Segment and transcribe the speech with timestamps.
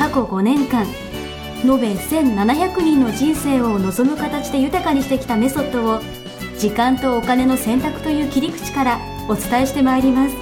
[0.00, 0.86] 過去5年間
[1.62, 6.00] 延べ1700人の人生を望む形で豊かにしてきたメソッドを
[6.58, 10.34] 時間とお金の選択という切り口からお伝えしてまいります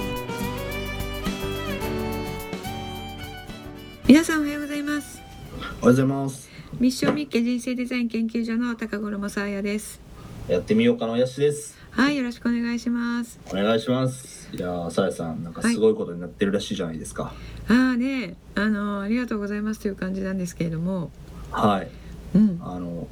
[4.07, 5.21] 皆さんおはようございます
[5.57, 6.49] おはようございます。
[6.79, 9.99] ミッションミッケ人生デザイン研究所の高頃もさあやです
[10.47, 11.78] やってみようかのやしです。
[11.91, 14.49] はいよろしくお願いしますお願いします。
[14.53, 17.33] いやー、さやさん、なんかすごいことになってるらしいじゃないですか。
[17.67, 21.11] ああねあのありがとうございますという感じなんですけれども
[21.51, 21.89] はい。
[22.35, 23.07] うんあの、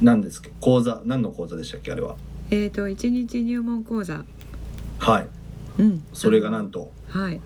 [0.00, 2.16] 何ですか、講座、何の講座でしたっけ、あれは？
[2.50, 4.24] えっ、と一日入門講座
[4.98, 5.28] はい。
[5.78, 7.40] うんそれがなんと、はい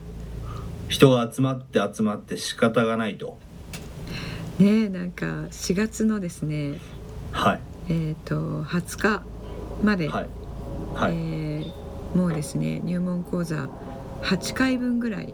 [0.88, 3.38] 人が集まって集まって仕方がないと。
[4.58, 6.78] ねなんか4月のですね
[7.32, 7.60] はい。
[7.88, 9.22] えっ、と20日
[9.82, 10.26] まで、はい。
[10.94, 11.12] はい。
[11.12, 11.70] えー
[12.16, 13.68] もうですね入門講座
[14.22, 15.32] 8回分ぐらい、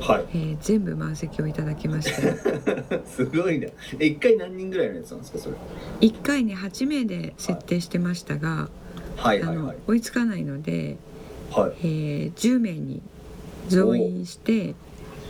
[0.00, 0.24] はい。
[0.34, 2.34] えー全部満席をいただきまして
[3.08, 3.72] すごいね。
[3.98, 5.56] え、一回何人ぐらいのやつなんですか、それ
[6.00, 8.68] ？1回に8名で設定してましたが、
[9.16, 9.76] あのはいはいはい。
[9.86, 10.98] 追いつかないので、
[11.50, 11.72] はい。
[11.82, 13.00] えー10名に
[13.68, 14.74] 増員して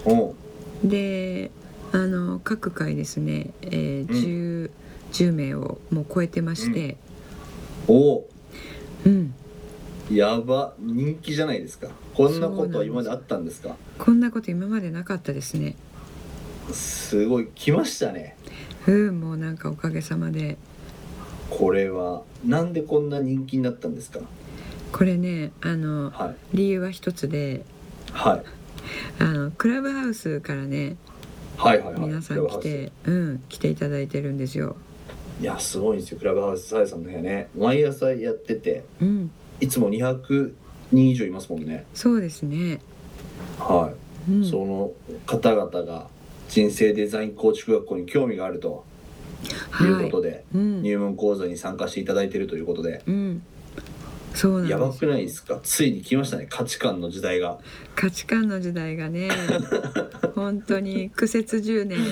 [0.05, 0.35] おう
[0.83, 1.53] で
[1.93, 4.71] あの各回ですね、えー 10,
[5.13, 6.97] 10名をもう超えてまして、
[7.87, 8.25] おう
[9.07, 9.35] うん
[10.13, 10.75] やば。
[10.79, 11.89] 人気じゃないですか。
[12.15, 13.77] こんなことは今まであったんですか？
[13.99, 15.77] こんなこと今までなかったですね。
[16.73, 18.37] すごい、来ましたね。
[18.87, 20.57] うんもうなんかおかげさまで。
[21.51, 24.21] これはなんでこんな人気になったんですか？
[24.93, 26.57] これねあのはい。
[26.57, 27.65] 理由は一つで。
[28.13, 28.43] はい。
[29.19, 30.97] あのクラブハウスからね
[31.57, 32.01] はいはいはい。
[32.03, 34.77] 皆さん来て、うん、来ていただいてるんですよ。
[35.41, 36.19] いやすごいんですよ。
[36.19, 37.49] クラブハウスさやさんの部屋ね。
[37.57, 38.85] 毎朝やってて。
[39.01, 39.31] うん、
[39.61, 40.53] いつも200
[40.93, 41.85] 人以上いますもんね。
[41.95, 42.81] そうですね。
[43.59, 43.93] は
[44.29, 44.93] い、うん、その
[45.27, 46.09] 方々が
[46.49, 48.85] 人生デザイン構築学校に興味があると
[49.81, 53.43] いうことで、うん、入門講座に参加していただいているということで、うん、
[54.35, 55.61] そうなんやばくないですか？
[55.63, 57.59] ついに来ましたね価値観の時代が。
[57.95, 59.29] 価値観の時代がね。
[60.35, 61.99] 本当に苦節10年。
[62.01, 62.03] い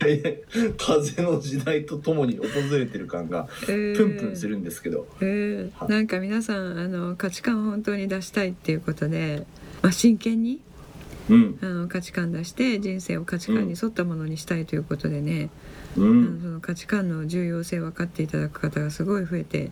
[0.00, 0.30] やいや
[0.78, 2.44] 風の時代とともに訪
[2.76, 5.78] れてる感がプンプンするんですけど、えー。
[5.78, 5.90] はい。
[5.90, 9.44] なんか皆さんあの価値観を本当に出したいっていうことで、
[9.82, 10.60] まあ、真剣に
[11.28, 11.58] うん。
[11.60, 15.50] あの価値観出して人生を価値観に沿ったものにしたいということでね、
[15.96, 19.70] うあのんその価値観の重要性分かっていただく方がすごい増えて、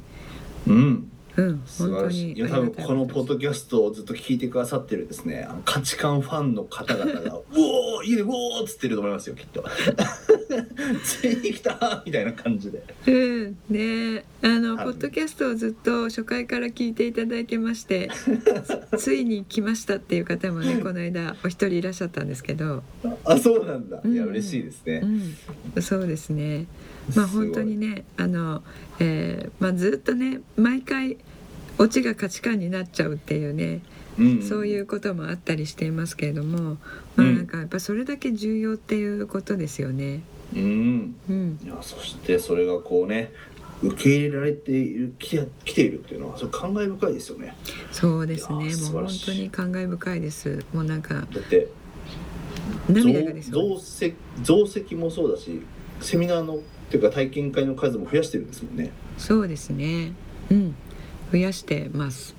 [0.66, 9.64] うんうん、素晴本当にらしいいや多分このポッドキャストをずっと聞いてくださってるですねあの価値観ファンの方々が「うおーいいねうおー」っつってると思いますよきっと。
[11.04, 12.82] ついに来たみたいな感じで。
[13.06, 18.10] うん、ねあの、はいポッドキャストをずっと初回から聞いていただいてまして
[18.96, 22.82] つ ついに来ましたっていう方もねこの間お一人いらっしゃったんですけど、
[23.24, 24.02] あそうなんだ。
[24.04, 25.02] いやうん嬉しいですね。
[25.76, 26.66] う、ん、そうですね
[27.16, 28.62] まあ本当にねあの、
[28.98, 31.18] えーまあ、ずっとね毎回
[31.78, 33.80] オチが価値観になっちゃうっていうね、
[34.18, 34.42] うん。
[34.42, 36.76] そういうこともあったりしていますけれども、
[37.16, 40.22] まあ、うんなんかやっぱそれだけ重要っていうことですよね。
[40.54, 41.14] うん。
[41.28, 43.32] うん、いやそしてそれがこうね
[43.82, 47.56] 受け入れられている来て来ているっていうのはそれ感慨深いですよね。
[47.90, 48.56] そうですね。
[48.56, 50.64] もう本当に感慨深いです。
[50.72, 51.68] もうなんかだって
[52.88, 53.76] 涙が出そう。
[53.76, 55.62] 増席増席もそうだし
[56.00, 56.58] セミナーの
[56.92, 58.90] っていうか体験会の数も増やしてるんですもんね。
[59.16, 60.12] そうですね。
[60.50, 60.74] うん。
[61.32, 62.34] 増やしてます。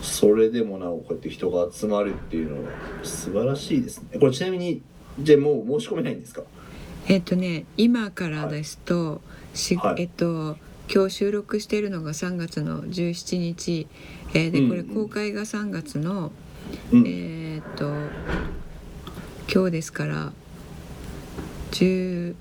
[0.00, 2.70] それでもなおこうやって人が集まるっていうのは
[3.02, 4.20] 素晴らしいですね。
[4.20, 4.82] これちなみに
[5.18, 6.42] じゃあもう申し込めないんですか？
[7.08, 9.20] えっとね今からですと、
[9.52, 10.02] しはい。
[10.02, 10.56] えっと
[10.88, 13.88] 今日収録しているのが3月の17日、
[14.32, 16.30] えーでこれ公開が3月の、
[16.92, 17.90] うん、えーっと
[19.52, 20.32] 今日ですから
[21.72, 22.36] 10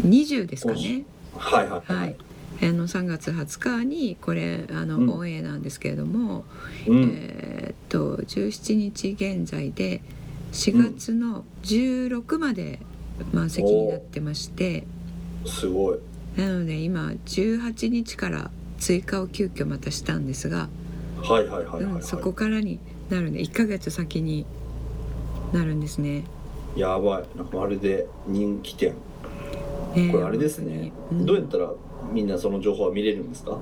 [0.00, 1.04] 20ですかね。
[1.36, 1.92] はいはい。
[1.92, 2.16] はい、
[2.62, 5.10] あの3月20日にこれあの、うん。
[5.10, 6.44] オンエアなんですけれども、
[6.86, 7.12] うん。
[7.14, 10.00] えーっと17日現在で
[10.52, 12.80] 4月の16まで
[13.32, 14.84] 満席になってまして、
[15.44, 15.98] すごい。
[16.36, 20.68] なので今18日から追加を急遽またしたんですが、
[21.22, 22.80] はいはいはいはい、そこからに
[23.10, 24.46] なるんで1ヶ月先に
[25.52, 26.24] なるんですね。
[26.74, 27.24] やばい。
[27.54, 28.90] まるで人気店。
[28.90, 29.11] ね
[30.10, 31.26] これあれですね、うん。
[31.26, 31.70] どうやったら
[32.12, 33.58] みんなその情報は見れるんですか？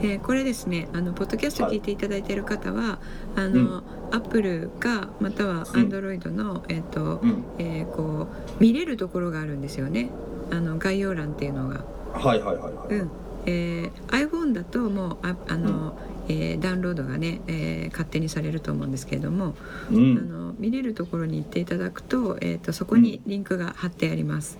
[0.00, 0.88] えーこれですね。
[0.92, 2.98] あのポッドキャスト聞いていただいている方は、
[3.36, 7.44] あの、アップルかまたはアンドロイドの、えっ、と、うん。
[7.58, 8.28] えーこ
[8.58, 10.10] う見れるところがあるんですよね。
[10.50, 11.84] あの概要欄っていうのが。
[12.12, 13.10] はいはいはいはい、うん。
[13.46, 19.54] えー iPhone だともうああの、えーダウンロードがね、えー勝手にされると思うんですけれども、
[19.90, 24.58] あうん、の見れるところに行っていただくと,、えー、とそこにリンクが貼ってあります。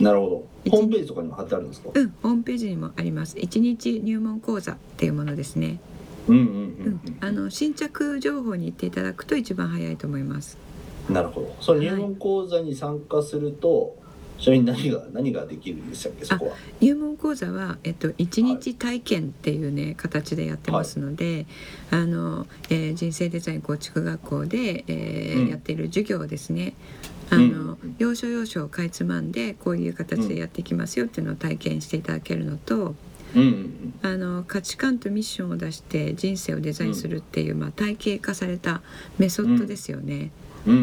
[0.00, 0.46] なるほど。
[0.64, 1.90] 一ホームページとかにも貼ってあるんですか？
[1.94, 3.38] うん、ホームページにもあります。
[3.38, 5.80] 一日入門講座っていうものですね。
[6.26, 10.56] うんうんううんん、あの新着情報に行っていただくと一番早いと思います。
[11.08, 11.54] うんなるほど。
[11.60, 13.94] その入門講座に参加すると、
[14.38, 16.56] ちなみに何が何ができるんでしたっけそこは？
[16.80, 21.44] 入門講座は、えっと、一日体験っていうね、形でやってますので、
[21.90, 25.48] あの、えー人生デザイン構築学校で、えーうん。
[25.50, 26.72] やっている授業ですね
[27.30, 32.94] あの、うん要所要所をかいつまんでこういう形でやっていきますよっていうのを体験していただけるのと
[33.34, 33.42] うん。
[33.42, 38.82] うんあの価値観とミッションを出して人生をデザインするっていう、まあ、体系化された
[39.18, 40.30] メソッドですよね。
[40.66, 40.76] うん。
[40.76, 40.82] うん。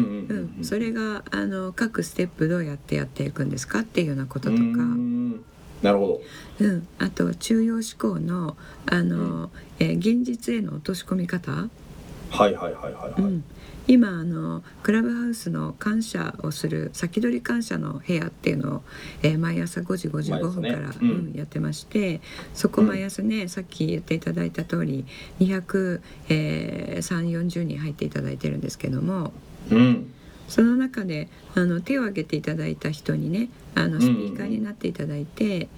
[0.56, 0.60] うん。
[0.60, 4.62] んそれがあの各ステップどうやってやっていくんですかっていうようなこととか。
[4.62, 5.44] うん。
[5.82, 6.20] なるほ
[6.60, 8.56] うん、あと中庸思考の
[8.86, 9.50] あの、
[9.80, 11.68] えー現実への落とし込み方、ど
[12.30, 13.44] はいはいはいはいはい、うん、
[13.88, 18.82] 今あのクラブハウスの感謝をする先取り感謝の部屋っていうのを、
[19.22, 20.96] えー毎朝5時55分から、ね。
[21.00, 21.10] うん。
[21.10, 22.20] うんやってまして
[22.54, 25.06] そこ毎朝ね、さっき言っていただいた通り
[25.40, 29.32] 23040人入っていただいてるんですけども。
[29.70, 30.12] うん。
[30.48, 35.68] その中であの手を挙げていただいた人にねあのスピーカーになっていただいて、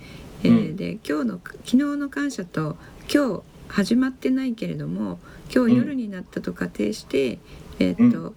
[0.43, 0.77] えーうん。
[0.77, 2.77] で今日の昨日の感謝と
[3.13, 5.19] 今日始まってないけれども
[5.55, 7.39] 今日夜になったと仮定して、
[7.79, 8.35] えーっと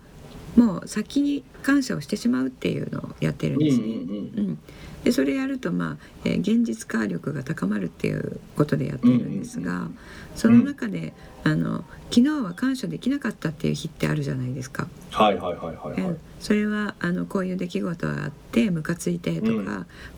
[0.56, 3.84] もう先に感謝をしてしまうっていうのをやってるんですね。
[3.84, 4.60] うんうんうん
[5.04, 9.88] でそれやると、まあえー現実化力が高まるっていうことでやっているんですが、
[10.36, 11.14] その中で
[11.44, 14.88] あの昨日は感謝できなかったっていう日ってあるじゃないですか。
[15.12, 16.10] はいはいはいはいはい。
[16.10, 19.64] うんそれはあのこういう出来事があってムカついてとか、うん。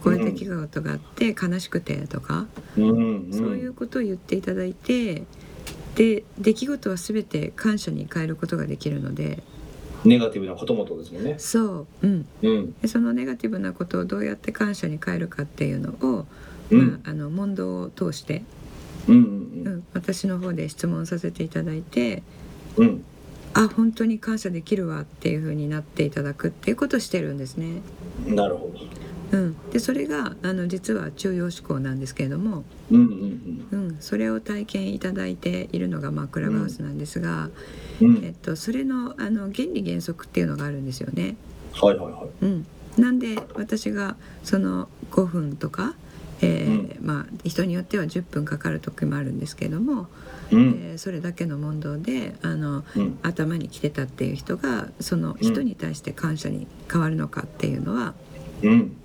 [0.01, 3.33] こういう出来事があって悲しくてとか、うんうん。
[3.33, 5.23] そういうことを言っていただいて
[5.95, 9.43] で出来事は全て感謝に変えることができるので。
[10.05, 11.35] ネガティブなこともですもんね。
[11.37, 12.73] そう、うん、うん。
[12.81, 16.25] でそのネガティブなことをどうやって感謝に変えるかっていうのを、
[16.69, 16.87] うん。
[16.87, 18.43] まあ、あの問答を通して、
[19.07, 19.77] うんううん。
[19.79, 22.23] ん、私の方で質問させていただいて
[22.77, 23.03] うん。
[23.53, 27.81] あ本当に感謝できるわっていう風になっていただくっていうことをしてるんですね。
[28.27, 28.79] うんなるほど
[29.31, 37.49] うん、でそれがあの実は中庸思考なんですけれども、うんうんうん、それを体験いただいているのが、まあ、クラブハウスなんですが、
[38.01, 38.15] うん。
[38.17, 38.25] うん。
[38.25, 41.35] えっと、それのあの原理原則っていうのがあるんですよね。
[41.73, 42.45] はいはいはい。
[42.45, 42.65] うん、
[42.97, 45.93] なんで私がその5分とか、
[46.41, 50.07] えーまあ、人によっては10分かかる時もあるんですけれども、
[50.51, 50.81] うん。
[50.83, 53.19] えーそれだけの問答であのうん。
[53.21, 58.15] 頭に来てたっていう人がその人に対して感謝に変わるのかっていうのは
[58.63, 58.95] うん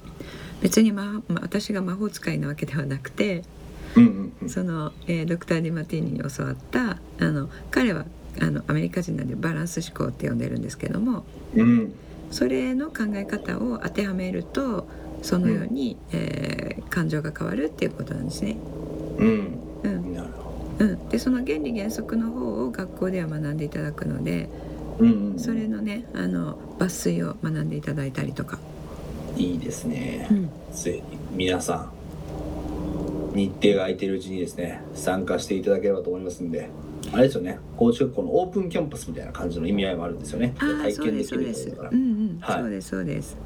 [0.61, 3.43] 別に、まま私が魔法使いなわけではなくて
[3.97, 8.05] うんうんその、えードクター・ディマティーニに教わったあの彼は
[8.41, 11.93] あのアメリカ人なんでバランス思考って呼んでるんですけどもうん。
[12.31, 14.89] それの考え方を当てはめると
[15.23, 18.56] そのように、えー感情が変わるっていうことなんですね。
[19.19, 19.58] うん。
[19.82, 20.15] うん。
[20.15, 24.49] なるほうん、でその原理原則の方を学校では学んでいただくので
[24.99, 25.39] うん。
[25.39, 28.58] それのねあの抜粋を学んでいただいたりとか。
[29.36, 30.29] いいですね。
[30.31, 30.50] うん。
[30.72, 31.91] ぜひ皆さ
[33.34, 36.69] ん日程が空いてるうちにですね参加していただければと思いますんで。
[37.12, 40.55] あれですよね高知学校のオープンキャンパスみたいな感じの意味合いもあるんですよね。
[40.58, 41.67] 体験できですそうです。
[41.67, 43.36] るところだそうですそうです。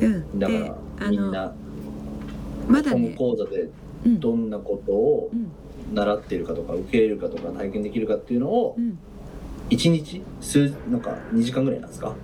[0.00, 1.54] うん、でだからみんな
[2.66, 3.68] まだ本ね、講座で
[4.06, 4.20] うん。
[4.20, 5.50] どんなことをうん。
[5.92, 8.98] 習っているかとか受け入れるかとか体験できるかっていうのをうん、
[9.68, 12.14] 1日数なんか2時間ぐらいなんですか？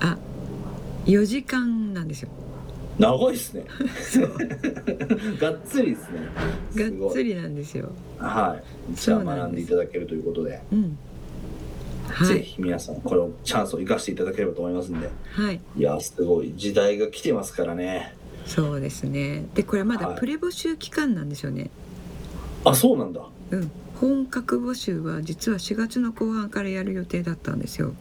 [0.00, 0.18] あ
[1.06, 2.28] 4時間なんですよ。
[2.98, 3.64] 長いですね
[5.40, 6.20] がっつりですね
[7.00, 7.90] がっつりなんですよ。
[8.18, 8.56] は
[8.90, 10.98] いじゃあ学んでいただけるということでうん。
[12.08, 15.60] はいぜひ皆さんこれをチャンスを生かしていただければと思いますんではい。
[15.76, 18.14] いやすごい時代が来てますからね
[18.46, 19.46] そうですね。
[19.54, 21.70] でこれまだはいプレ募集期間なんですよね。
[22.64, 23.70] あそうなんだうん。
[23.96, 27.94] 本格募集は実は4月の後半からやる予定だったんですよ。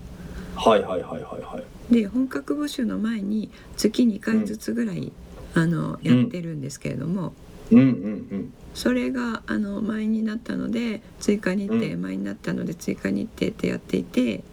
[0.55, 1.93] はいはいはいはいはい。
[1.93, 5.11] で本格募集の前に月2回ずつぐらい、
[5.53, 7.33] あのやってるんですけれども、
[7.71, 7.79] うん。
[7.79, 12.01] うんそれがあの前になったので追加日程、うん。
[12.01, 14.43] 前になったので追加日程ってやっていて、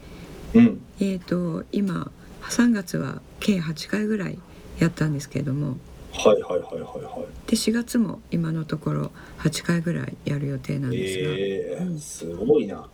[0.54, 0.66] うん。
[0.66, 2.10] うんえー、と今
[2.42, 4.38] 3月は計8回ぐらい
[4.78, 5.78] やったんですけれども
[6.12, 7.50] はいはいはいはいはい。
[7.50, 11.98] で4月も今のところ8回ぐらいやる予定なんですが、えーうん。
[11.98, 12.88] すごいな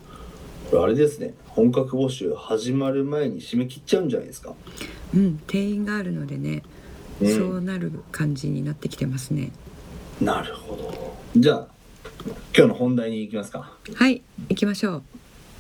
[0.70, 1.34] これあれですね。
[1.48, 4.52] 本格募集始まる前に締め切っちゃうんじゃないですか、
[5.14, 6.62] うん、定員があるのでね、
[7.20, 9.50] うんそうなる感じになってきてますね。
[10.20, 11.16] なるほど。
[11.34, 11.66] じゃあ
[12.54, 13.72] 今日の本題に行きますか。
[13.94, 15.02] はい行きましょう。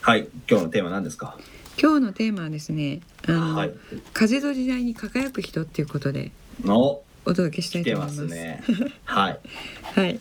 [0.02, 1.38] はい今日のテーマは何ですか？
[1.80, 3.72] 今日のテーマはですねあの、はい。
[4.12, 6.30] 風の時代に輝く人っていうことで
[6.66, 8.16] おお届けしたいと思います。
[8.16, 8.62] すね。
[9.06, 9.38] はい。
[9.82, 10.20] はい。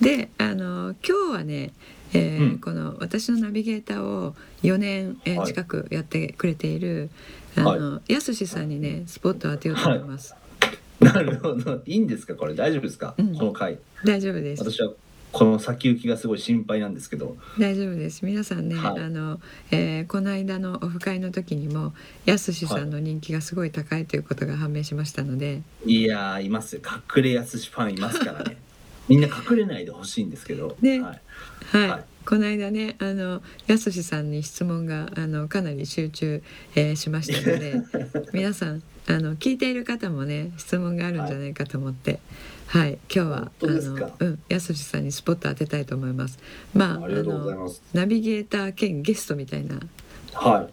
[0.00, 1.72] で、あの今日はね、
[2.12, 2.58] えーうん。
[2.58, 7.10] この私のナビゲーターを4年、え近くやってくれている
[7.56, 10.34] あの、やすしさんにねスポットを当てようと思います。
[11.00, 11.82] なるほど。
[11.86, 12.34] いいんですか？
[12.34, 12.54] これ。
[12.54, 13.34] 大丈夫ですか、うん。
[13.36, 13.78] この回。
[14.04, 14.62] 大丈夫です。
[14.62, 14.92] 私は
[15.32, 17.36] この先行きがすごい心配なんですけど。
[17.58, 18.24] 大丈夫です。
[18.24, 19.00] 皆さんね、はい。
[19.02, 19.40] あの、
[19.70, 21.94] えーこの間のオフ会の時にも
[22.26, 26.82] やすしさんの人気がすごい高いということが判明しましたので、いやーいますよ。
[27.16, 28.56] 隠れやすしファンいますからね
[29.08, 31.00] みんな隠れないでほしいんですけど、ね。
[31.00, 31.88] はい、はい。
[31.90, 32.04] はい。
[32.26, 36.42] この間ねあのやすしさんに質問があのかなり集中、
[36.76, 37.80] えーしましたので
[38.34, 42.20] 皆さんあの聞いている方もね質問があるんじゃないかと思って。
[42.66, 44.04] はい、今日は本当ですか？
[44.20, 46.38] あのうんやすしさんにスポット当てたいと思います。
[46.72, 49.80] まああのナビゲーター兼ゲストみたいな。
[50.34, 50.72] はい。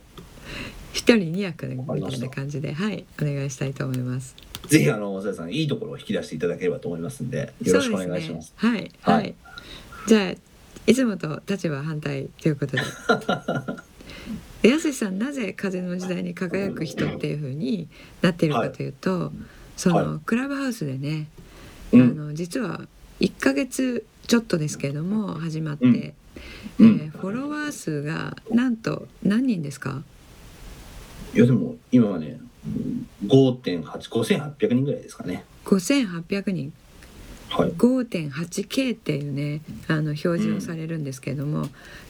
[0.93, 4.36] 一人二役みたいな感じではいお願いしたいと思います
[4.67, 8.53] ぜひあの小田さんいいところを引き出していただければと思いますんでよろしくお願いします。
[8.59, 8.69] すね。
[8.71, 9.29] はい、ははい。
[9.29, 9.33] い、
[10.07, 10.36] じゃあ
[10.86, 12.81] いつもと立場反対ということで。
[14.62, 17.88] でやすしさんなぜ風の時代に輝く人っていう風に
[18.21, 19.31] なっているかというと、
[19.75, 21.27] その、はクラブハウスでね、
[21.93, 22.17] あうん。
[22.17, 22.81] の実は
[23.19, 25.95] 1ヶ月ちょっとですけれども始まって、うん。
[25.95, 26.13] え
[26.79, 26.95] うん。
[26.97, 30.01] ーフォロワー数がなんと何人ですか？
[31.36, 32.39] いやでも今はね
[33.25, 35.43] 5.85800人ぐらいですかね。
[35.65, 36.74] 5800人。
[37.50, 37.71] はい。
[37.71, 41.69] 5.8K っていうねあの表示をされるんですけれども、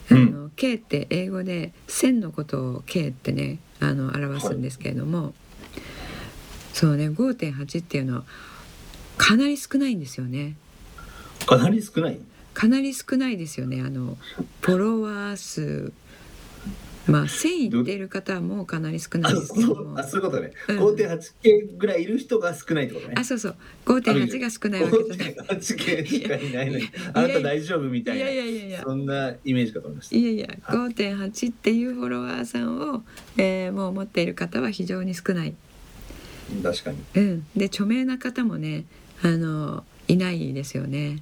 [0.10, 0.18] うん。
[0.18, 5.34] あの K って英語で1000のことを K ってねあの表すんですけれども、
[6.74, 8.24] そうね5.8っていうのは
[9.18, 10.56] かなり少ないんですよね。
[11.46, 12.20] かなり少ない。
[12.54, 13.82] かなり少ないですよね。
[13.82, 14.18] あの
[14.62, 15.94] フォロワー数
[17.08, 17.48] まあ1000
[17.80, 19.94] いっている方はもうかなり少なあいですけそども。
[19.94, 20.80] うあそういうことね、うん。
[20.80, 23.16] 5.8K ぐらいいる人が少ないってことね。
[23.18, 23.56] あそうそう。
[23.86, 25.36] 5.8が少ないわけじゃない。
[25.36, 26.90] 5.8K しかいないのに。
[27.14, 28.24] あなた大丈夫みたいな。
[28.24, 28.84] いやいやいやいや。
[28.84, 30.16] そんなイメージかと思いました。
[30.16, 33.04] いやいや5.8っていうフォロワーさんを、
[33.38, 35.54] えーもう持っている方は非常に少ない、
[36.64, 36.98] 確かに。
[37.16, 38.86] うん、で著名な方もね
[39.22, 41.22] あのいないですよね。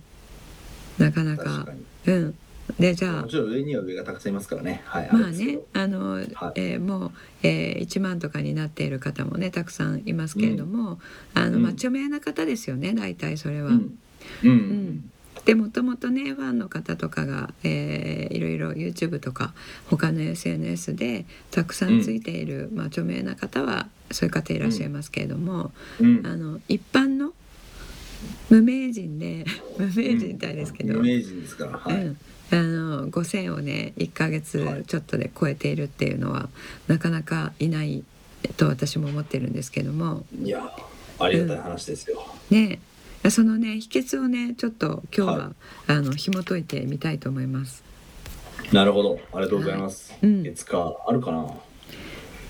[0.97, 1.67] なかなか。
[2.05, 2.35] うん
[2.79, 4.81] でじゃもちろん上には上がたくさんいますからね。
[4.85, 6.25] はいあまあねあの、はい。
[6.55, 7.11] えーもう、
[7.43, 10.99] えー1万とかになっている方もねたくさんいますけれども、
[11.33, 11.75] あのまあ、うん。
[11.75, 13.69] 著名な方ですよね大体それは。
[13.69, 13.99] うん。
[14.43, 15.11] うん、ん。
[15.45, 19.53] でもともとねファンの方とかが、えーいろいろ YouTube とか
[19.89, 26.25] 他の SNS でたくさんついている、まあ、著名な方はそういう方いらっしゃいますけれども、うん。
[26.25, 27.33] あの一般の
[28.49, 29.45] 無名人で
[29.77, 32.17] 無名人みたいですけど、有名人ですからはい、うん、
[32.51, 36.49] あの5,000をね1ヶ月ちょっとで超えているっていうのは、
[36.87, 38.03] なかなかいない
[38.57, 40.25] と私も思ってるんですけども。
[40.41, 40.71] いや
[41.17, 42.79] ありがたい話ですよ、ね。
[43.29, 45.51] そのね秘訣をねちょっと今日は、は
[45.87, 47.83] あの紐解いてみたいと思います。
[48.71, 49.19] なるほど。
[49.33, 50.45] ありがとうございます、いうん。
[50.45, 51.51] いつかあるかな。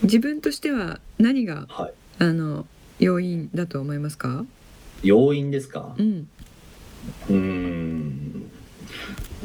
[0.04, 1.94] 自分としては何がはい。
[2.20, 2.66] あの
[3.00, 4.46] 要因だと思いますか？
[5.04, 5.96] 要因ですか？
[5.98, 6.28] うん。
[7.30, 8.05] うーん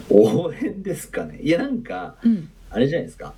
[0.09, 1.39] 応援ですかね。
[1.43, 2.51] いやなんかうん。
[2.71, 3.35] あれじゃないですか。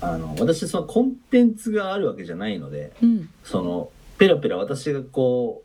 [0.00, 3.28] あの私そのコンテンツがあるわけじゃないのでうん。
[3.44, 5.62] そのペラペラ私がこ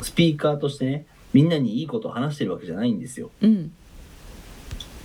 [0.00, 3.30] うスピーカーとしてねみんなにいいことを話してるわけじゃないんですよ。
[3.42, 3.72] うん。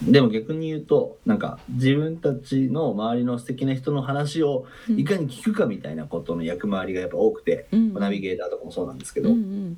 [0.03, 4.99] でも逆に言うとなんか自分たちの周りの素敵な人の話をうん。
[4.99, 7.93] いかに聞くかみたいなことの役回りがやっぱ多くて、うん。
[7.93, 9.77] ナビゲーターとかもそうなんですけうど、んうん。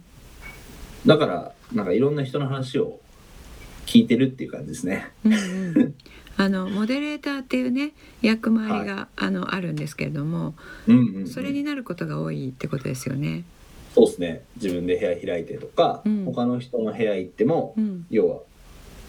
[1.08, 3.00] だからなんかいろんな人の話を
[3.86, 5.12] 聞いてるっていう感じですね。
[5.26, 5.96] うんうん。
[6.38, 10.56] あのモデレーターっていうね役回りが、あのあるんですけれども
[10.88, 11.28] うんうんうん。
[11.28, 13.44] それになることが多いってことですよね。
[13.94, 14.44] そうですね。
[14.56, 16.26] 自分で部屋開いてとか、うん。
[16.26, 18.06] 他の人の部屋行っても、うん。
[18.10, 18.40] 要は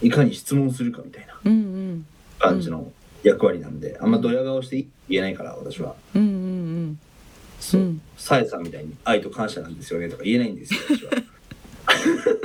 [0.02, 1.38] いかに質問するかみたいな
[2.40, 2.90] 感じの
[3.22, 5.94] 役割なんで、あんまドヤ顔して言えないから私は。
[6.14, 6.98] うんうん
[7.60, 8.02] そう、うん。
[8.16, 11.12] さえさんみたいに愛と感謝なんですよねとか言えないんですよ私は。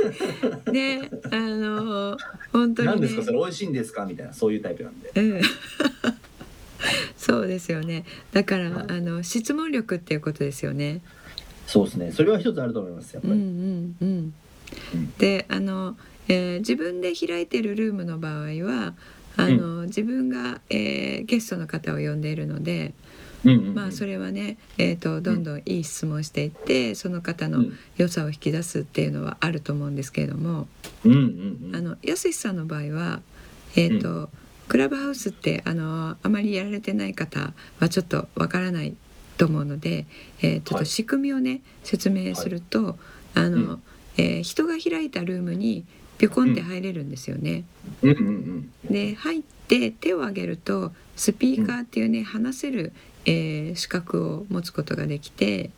[0.08, 0.74] う ん。
[0.74, 2.18] であの
[2.52, 2.94] 本当にね。
[2.94, 3.24] 何ですか？
[3.24, 4.06] それ美味しいんですか？
[4.06, 5.12] みたいなそういうタイプなんで。
[5.16, 5.42] うん
[7.18, 8.06] そうですよね。
[8.32, 11.02] だからあの質問力っていうことですよね。
[11.66, 12.12] そうですね。
[12.12, 14.34] それは一つあると思いますやっぱり、うんうんうん。
[14.94, 15.14] うん。
[15.18, 15.98] であの、
[16.30, 18.94] えー自分で開いてるルームの場合は
[19.36, 22.94] あの、自分が、えーゲストの方を呼んでいるので、うんうんうん
[23.74, 27.77] まあそれはね、えー、とどんどんいい質問していってその方のうん。
[27.98, 30.67] 良さを引き出すっていうのはあると思うんですけれども、
[31.03, 31.20] うんうん
[31.70, 31.75] うん。
[31.75, 33.22] あのやすしさんの場合は
[33.75, 34.29] えっ、と、
[34.67, 38.96] クラブハウスってあのあまりやられてない方はちょっとわからない
[39.38, 40.06] と思うので、
[40.41, 42.98] えーちょっと仕組みをね説明すると、
[43.34, 43.84] あの、うん。
[44.17, 45.86] えー人が開いたルームに
[46.17, 47.65] ピョコンって入れるんですよね。
[48.01, 48.72] うんうんうん。
[48.91, 52.94] で入って手を挙げるとスピーカーっていうね話せる、
[53.28, 55.70] えー資格を持つことができて、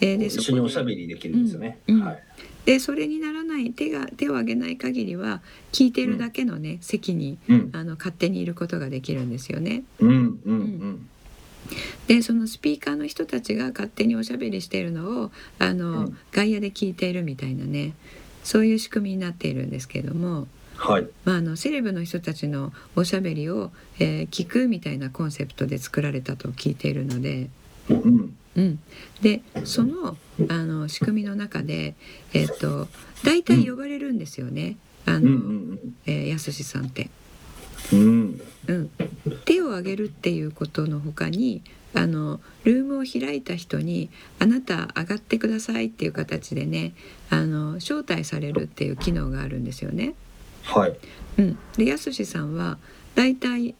[0.00, 2.04] えーで一緒におしゃりべりできるんですよね、うんうん。
[2.04, 2.22] はい。
[2.66, 5.40] でそれにならない手が手を挙げない限りは
[5.72, 7.70] 聞いてるだけのね、席にうん。
[7.72, 9.84] あの勝手にいることができるんですよね。
[10.00, 11.08] うんうんうん。
[12.08, 16.18] でそのスピーカーの人たちが勝手におしゃべりしているのをあの、うん。
[16.32, 17.94] 外野で聞いているみたいなね
[18.42, 20.48] そういう仕組みになっているんですけれども、
[20.80, 21.06] はい。
[21.26, 27.50] まあ、あのセレブの人たちのおしゃべりを、えー聞くみたいなコンセプトで作られたと聞いているので。
[27.90, 28.80] うんうん、
[29.22, 30.16] でその
[30.48, 31.94] あの仕組みの中で、
[32.32, 32.88] えっと
[33.24, 37.10] 大体呼ばれるんですよね、あのえーやすしさんって。
[37.92, 38.40] うん。
[38.68, 38.90] うん、
[39.44, 41.62] 手を挙げるっていうことの他に
[41.94, 44.08] あのルームを開いた人に
[44.38, 46.94] 「あなた上がってください」っていう形でね
[47.30, 50.14] あの招待されるっていう機能があるんですよね。
[50.64, 50.96] はい。
[51.38, 52.78] うん、でやすしさんは
[53.14, 53.74] だいたい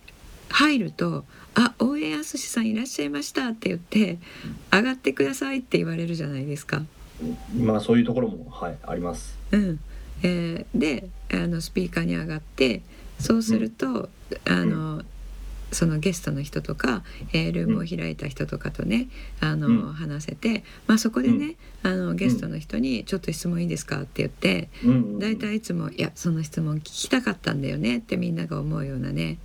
[0.49, 4.18] 入ると「あ応援やすしさんいらっしゃいました」って言って
[4.72, 6.82] 「上がってください」って言われるじゃないですか。
[7.56, 9.38] まあそういうところもはいあります。
[9.52, 9.80] うん。
[10.22, 12.82] えーであのスピーカーに上がって
[13.18, 14.08] そうすると、
[14.46, 15.02] あの
[15.73, 19.09] そのゲストの人とか、えールームを開いた人とかとね
[19.41, 19.93] あの、うん。
[19.93, 25.19] 話せて、まあ、そこでね、あのゲストの人に「ちょっと質問いいですか?」って言ってうんうんうん。
[25.19, 29.39] 大体いつも「いやその質問聞きたかったんだよね」ってみんなが思うようなね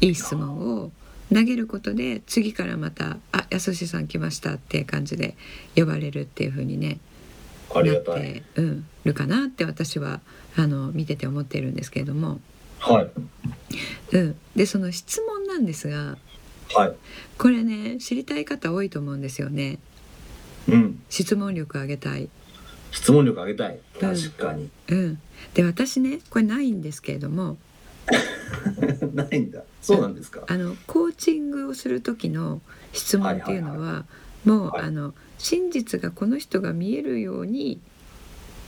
[0.00, 0.92] いい質問を
[1.32, 5.36] 投げることで次からまた「あやすしさん来ました」っていう感じで
[5.74, 6.98] 呼ばれるっていう風にね
[7.74, 10.20] なって、うん、るかなって私は
[10.56, 12.40] あの見てて思っているんですけれども、
[12.80, 13.10] はい。
[14.12, 16.16] うん、でその質問なんですが
[16.74, 16.92] はい。
[17.38, 19.78] これね知りたい方多いと思うんですよね。
[20.68, 21.02] うん。
[21.08, 22.28] 質問力上げたい。
[22.90, 23.78] 質問力上げたい。
[24.00, 25.20] 確かに、うん、
[25.54, 27.56] で私ねこれないんですけれども
[29.14, 29.62] ないんだ。
[29.82, 30.42] そうなんですか。
[30.46, 32.60] あのコーチングをする時の
[32.92, 34.06] 質問っていうのは,、
[34.44, 34.82] もう、はい。
[34.84, 37.80] あの真実がこの人が見えるように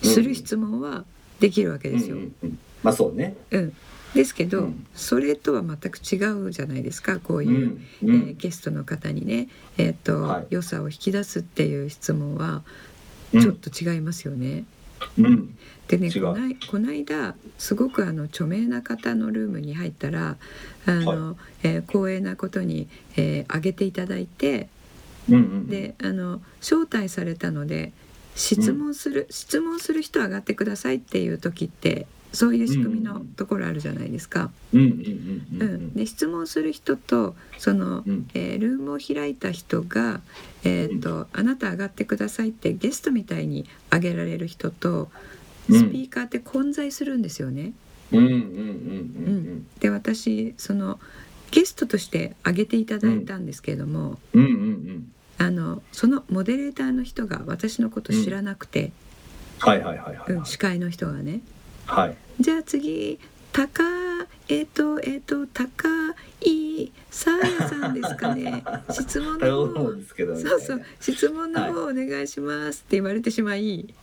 [0.02, 1.04] する質問は
[1.40, 2.16] できるわけですよ。
[2.16, 2.58] うんうんうん。
[2.82, 3.36] まあそうね。
[3.50, 3.72] うん、
[4.14, 4.86] ですけど、うん。
[4.94, 6.16] それとは全く違
[6.46, 7.86] うじゃないですかこうういう、ん。
[8.02, 10.46] えーゲストの方にね、えーとはい。
[10.50, 12.62] 良さを引き出すっていう質問は
[13.32, 13.40] うん。
[13.42, 14.64] ちょっと違いますよね。
[15.18, 15.56] うん。
[15.88, 20.36] でねこないこの間すごくあの著名な方のルームに入ったら
[20.86, 24.68] あの、えー光栄なことに、えー挙げていただいて
[25.28, 27.92] うんうんであの招待されたので
[28.34, 34.50] 質問する、質問する人上がってくださいっていう時ってそういう仕組みのところあるじゃないですか。
[34.72, 35.82] うんうんうんううん。
[35.88, 35.92] ん。
[35.94, 38.28] で質問する人とその、うん。
[38.34, 40.20] えールームを開いた人が、
[40.64, 45.10] えーと「あなた上がってください」ってゲストみたいに上げられる人と
[45.70, 45.78] うん。
[45.78, 47.72] スピーカーって混在するんですよね。
[48.12, 50.98] うんうんうんうんで私その
[51.50, 55.12] ゲストとして上げていただいたんですけれども、うんうんうん。
[55.38, 58.92] あのそのモデレーターの人が私のこと知らなくて、
[59.60, 60.32] はいはいはいはい。
[60.32, 61.40] うん司会の人がね
[61.88, 62.16] はい。
[62.38, 63.18] じゃあ次
[63.52, 63.82] 高
[64.48, 65.88] えっ、とえっ、と高
[66.42, 68.62] 井さやさんですかね。
[68.92, 69.90] 質問の方。
[69.90, 70.82] んですけどそうそう。
[71.00, 73.94] 質問の方お願いしますって言われてしまい、い、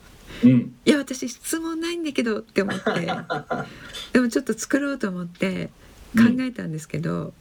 [0.43, 0.75] うん。
[0.83, 2.83] や私質問ないんだけどって思って。
[4.13, 5.69] でもちょっと作ろうと思って
[6.17, 7.33] 考えたんですけど、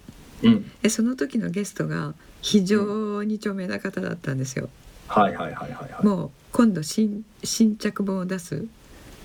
[0.42, 0.70] うん。
[0.83, 4.68] えその時のゲストが非常に著名な方だったんですよ。
[5.09, 6.07] はいはいはいはいはい。
[6.07, 8.66] もう今度新新着本を出す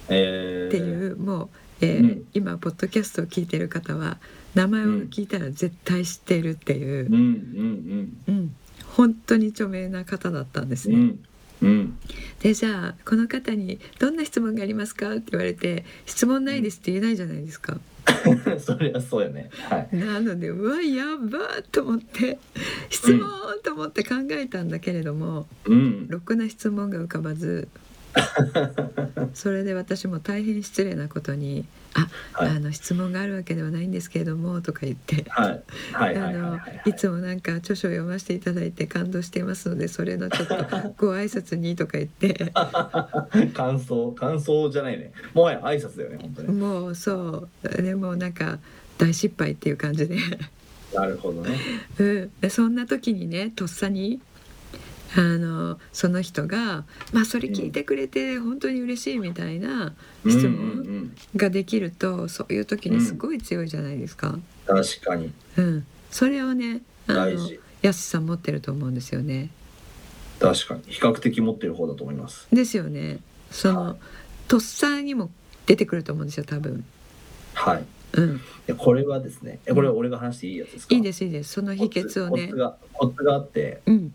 [0.10, 1.50] えーっていう、もう、
[1.82, 2.24] えーうん。
[2.34, 4.18] 今ポッドキャストを聞いてる方は
[4.56, 7.08] 名前を聞いたら絶対知っているっていう。
[7.08, 8.56] うん、うんうん。
[8.88, 10.96] 本当に著名な方だったんですね。
[10.96, 11.20] うんうん。
[11.62, 11.98] うん
[12.42, 17.80] でじゃあこの方に「どんな質問がありますか?」って言われて「質問ないです」って言えないじゃないですか。
[18.60, 19.50] それはそうよね。
[19.52, 19.96] はい。
[19.96, 22.40] なのでうわやばーと思って
[22.90, 23.30] 質問
[23.64, 26.08] と思って考えたんだけれども、うん。
[26.08, 27.68] ろくな質問が浮かばず
[29.34, 32.50] それで私も大変失礼なことに「あ、はい。
[32.50, 35.26] あの質問があるわけではないんですけれども」とか言って。
[35.30, 35.64] はい。
[35.94, 36.18] はい。
[36.18, 36.90] あのはい。
[36.90, 36.94] い。
[36.94, 40.56] つもなんか著書を読ませていただいて感動していますのでそれのちょっと
[40.98, 42.52] ご挨拶にとか言って。
[43.54, 45.12] 感想感想じゃないね。
[45.34, 46.52] もはや挨拶だよね本当に。
[46.54, 47.82] もうそう。
[47.82, 48.60] でもなんか
[48.98, 50.18] 大失敗っていう感じで、
[50.94, 51.58] なるほどね。
[52.00, 54.22] うん、でそんな時にねとっさに
[55.16, 59.94] あのその人が「まあそれ聞いてくれて本当に嬉しい」みたいな
[60.28, 60.52] 質うんうん。
[60.52, 64.38] う問んができるとそういう時にすごい強いじゃないですか。
[64.68, 65.32] 確かに。
[65.58, 67.60] うん、それをねあの大事。
[67.82, 69.50] やすさん持ってると思うんですよね。
[70.40, 70.82] 確かに。
[70.88, 72.48] 比較的持ってる方だと思います。
[72.52, 73.20] ですよね。
[73.50, 73.96] その、はい。
[74.48, 75.32] とっさにも
[75.66, 76.84] 出てくると思うんですよ多分。
[77.54, 77.86] はい。
[78.14, 79.60] うん、でこれはですね。
[79.66, 80.96] えこれは俺が話していいやつですか？
[80.96, 81.54] いいですいいです。
[81.54, 82.52] その秘訣をね。
[82.94, 83.82] コツがあって。
[83.88, 84.14] うん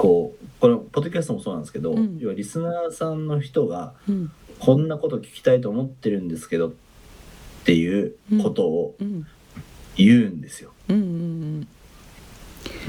[0.00, 2.16] こうこのポッドキャストもそうなんですけど、うん。
[2.18, 4.32] 要はリスナーさんの人がうん。
[4.58, 6.72] こんなこと聞きたいと思ってるんですけどっ
[7.64, 9.26] ていうことをうん。
[9.96, 10.72] 言うんですよ。
[10.88, 11.68] うんうん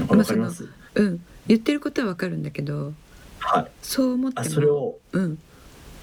[0.06, 1.24] これわかります、うんうん。
[1.46, 2.94] 言ってることはわかるんだけど
[3.40, 3.70] はい。
[3.82, 5.38] そう思ってそれをうん。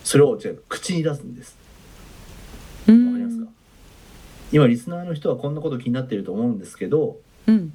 [0.03, 1.57] それを違う口に出すんです。
[2.87, 3.51] うわかりますんか？
[4.51, 7.17] 今リスナーの人はこんなこと気になってると思うんですけど
[7.47, 7.73] うん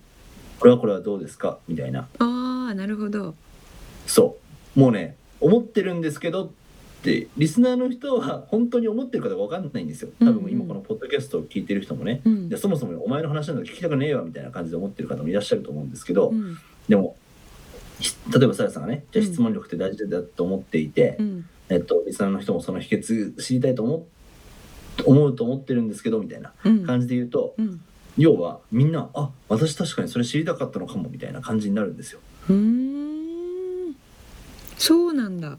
[0.65, 1.59] これはこれはどうですか？
[1.69, 2.09] みたいな。
[2.21, 3.35] ああなるほど。
[4.07, 4.39] そ
[4.75, 4.81] う。
[4.81, 6.51] もうね思ってるんですけどっ
[7.03, 10.11] てリスナーの人は本当に思ってるかどうか分かんないんですよ。
[10.21, 10.43] 多うんうん。
[10.45, 12.49] 分今このポッドキャストを聞いてる人もね、うん。
[12.49, 16.57] いやそもそもお前の話なんか聞きたくねえわみたいな感じで思ってる方もいらっしゃると思うんですけど、うん。
[16.89, 17.15] でも
[18.01, 21.47] ひ例えばさやさんがねじゃあうん質問力って大事だと思っていて、うん。
[21.69, 24.03] えっと、リスナーの人もその秘訣知りたいと思っ
[25.05, 26.87] 思うと思ってるんですけどみたいなうん。
[26.87, 27.83] 感じで言うと、うん
[28.17, 32.21] 要はみんなあ私確かにそれ知りたかったのかもみたいな感じになるんですよ。
[32.49, 33.97] うーん。
[34.79, 35.59] そうなんだ。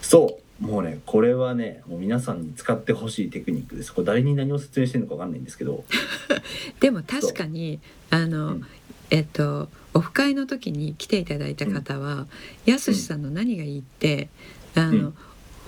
[0.00, 0.64] そう。
[0.64, 3.92] もうねこれはねもう皆さんに使ってほしいテクニックです。
[3.92, 5.84] これ誰に何を説明してるのか分かんないんですけど。
[6.80, 8.66] でも確かにあの、うん。
[9.10, 12.26] えっとオフ会の時に来ていただいた方は、
[12.64, 14.30] やすしさんの何がいいって
[14.74, 15.14] あの、うん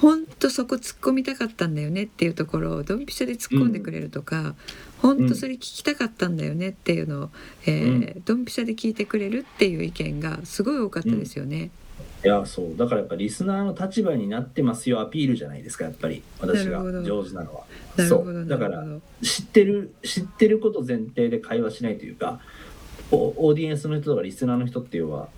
[0.04, 4.54] ほんとそこ突っ込みたかったんだよねっていうところをドンピシャで突っ込んでくれるとか、
[5.00, 5.26] ほん。
[5.26, 7.30] とそれ聞きたかったんだよねっていうのを、
[7.64, 11.70] えードンピシャで聞いてくれるっていう意見がすごい多かったですよね。
[12.22, 12.76] いやそう。
[12.76, 16.22] だからやっぱリスナーの立場になってますよアピールじゃないですかやっぱり。
[16.38, 17.62] 私が上手なのは。
[17.96, 18.46] なるほどそう。
[18.46, 18.84] だから
[19.22, 22.40] 知ってる知ってること前提で会話しないというか
[23.10, 25.28] おオーディエンスの人とかリスナーの人っていうのは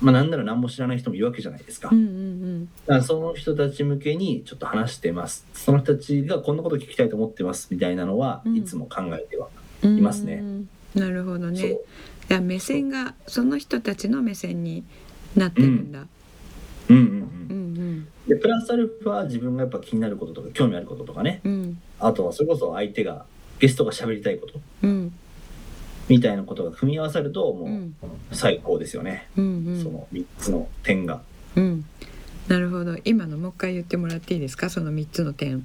[0.00, 1.88] まあなんなら何も知らない人もいるわけじゃないですか。
[1.92, 5.46] うんうんだからその人たち向けにちょっと話してます。
[5.54, 8.56] その人たちがこんなこと聞きたいと思ってますみたいなのは、うん。
[8.56, 9.48] いつも考えては、
[9.82, 10.34] うんいますね。
[10.34, 10.68] うん。
[10.94, 11.78] なるほどね。
[12.28, 14.84] だ目線がその人たちの目線に
[15.36, 16.06] なってるんだ。
[16.88, 16.96] うん。
[16.96, 17.06] うんう
[17.50, 17.98] うん。
[18.00, 21.40] んでプラスアルファ自分がやっぱ気になることとか興味あることとかね。
[21.44, 21.82] うんうん。
[22.00, 23.26] あとはそれこそ相手が
[23.58, 24.60] ゲストが喋りたいこと。
[24.82, 25.12] うん
[26.08, 31.22] みたいなことが組み合わさるともうんう最高ですよね、うんその3つの点が。
[31.56, 31.84] うん。
[32.48, 32.96] なるほど。
[33.04, 34.68] 今のもう一回言ってもらっていいですか？
[34.68, 35.64] その三つの点。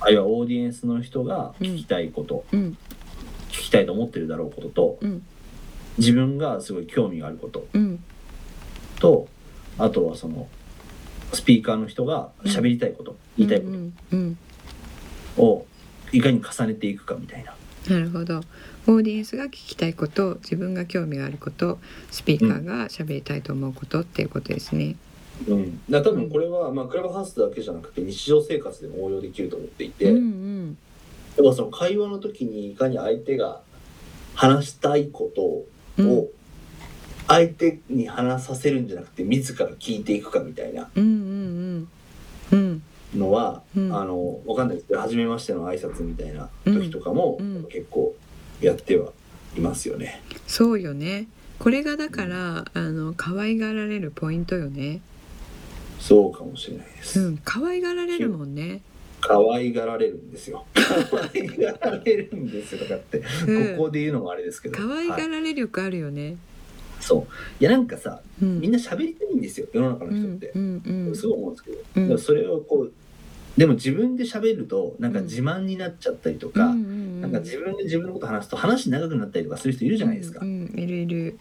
[0.00, 2.76] あるいはオーディエンスの人が聞きたいこと、うん
[3.50, 5.22] 聞きたいと思ってるだろうこととうん
[5.98, 8.02] 自分がすごい興味があることうん
[8.98, 9.28] と
[9.78, 10.48] あとはその
[11.32, 14.38] スピーカーの人が喋りたいこと、言いたいこうんうん。
[15.36, 15.66] とを
[16.12, 17.54] いかに重ねていくかみたいな。
[17.88, 18.40] なるほど。
[18.86, 21.78] オーディエンスが聞きたいこと、自分が興味があること、
[22.10, 24.96] スピーカーが喋りたいと思うことっていうことですね。
[25.48, 30.78] うん、だ多分これは、まあ、クラブハウスだけじゃなくて日常生活でも応用できると思っていて、うんうん。
[31.36, 33.60] でもその会話の時にいかに相手が
[34.34, 35.64] 話したいこと
[36.02, 36.10] うん。
[36.10, 36.28] を
[37.26, 40.90] 相手に話させるんじゃなくて自ら聞いていくかみたいな。
[40.94, 41.08] うんうん
[42.52, 42.58] うん。
[42.58, 42.82] うん
[43.14, 48.14] のは、うんあのわかんないですけど初めましての挨拶みたいな時とかも、結構
[48.60, 49.12] やっては
[49.56, 50.22] いますよね。
[50.46, 51.28] そうよね。
[51.58, 55.00] これがだからあの可愛がられるポイントよね。
[56.00, 57.20] そうかもしれないです。
[57.20, 58.82] うん、可愛がられるもんね。
[59.20, 60.66] 可愛がられるんですよ。
[60.74, 64.76] 可愛がられるんですよとかって、うんここで言うのもあれですけど。
[64.76, 66.36] 可愛はいがられ力あるよね。
[67.00, 67.32] そう。
[67.60, 70.52] いやなんかさ、うんみんな喋りたいんですよ世の中のうん人って。
[70.54, 72.92] うんうんすごい思うんですけど、うんそれをこう
[73.56, 80.80] でも自分で喋るとなんか自慢になっちゃったりとか、なんか自分で自分のこと話すと話長くなったりとかする人いるじゃないですか、うんうん。
[80.80, 81.38] いるいる。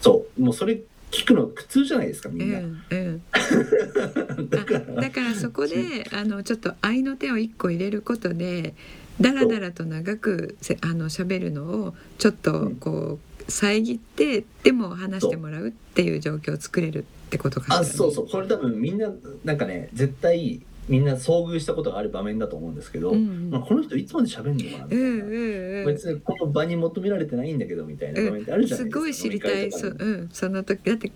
[0.00, 0.42] そう。
[0.42, 3.22] もうそれ聞くの苦痛じゃないですかみうんな、んうん。
[4.48, 4.84] だから。
[4.96, 8.74] あだからそこであのちょっと愛の手を一個入れることで
[9.20, 18.28] だらだらと長くせあの喋るのをちょっとこう遮ってでも話してもらうっていう状況を作れるってことかしら、あね、そうそう。
[18.28, 19.10] これ多分みんな
[19.44, 23.50] なんかね絶対みんな遭遇したことがある場面だと思うんですけど、うんうん。
[23.50, 25.86] まあ、この人いつまで喋んのかなみたいな、うんうんうん。
[25.86, 30.82] 別にこの場に求められてないんだけどみたいな場面ってあるじゃないですか、すごい知りたいそ,、うん、その時。
[30.84, 31.12] だって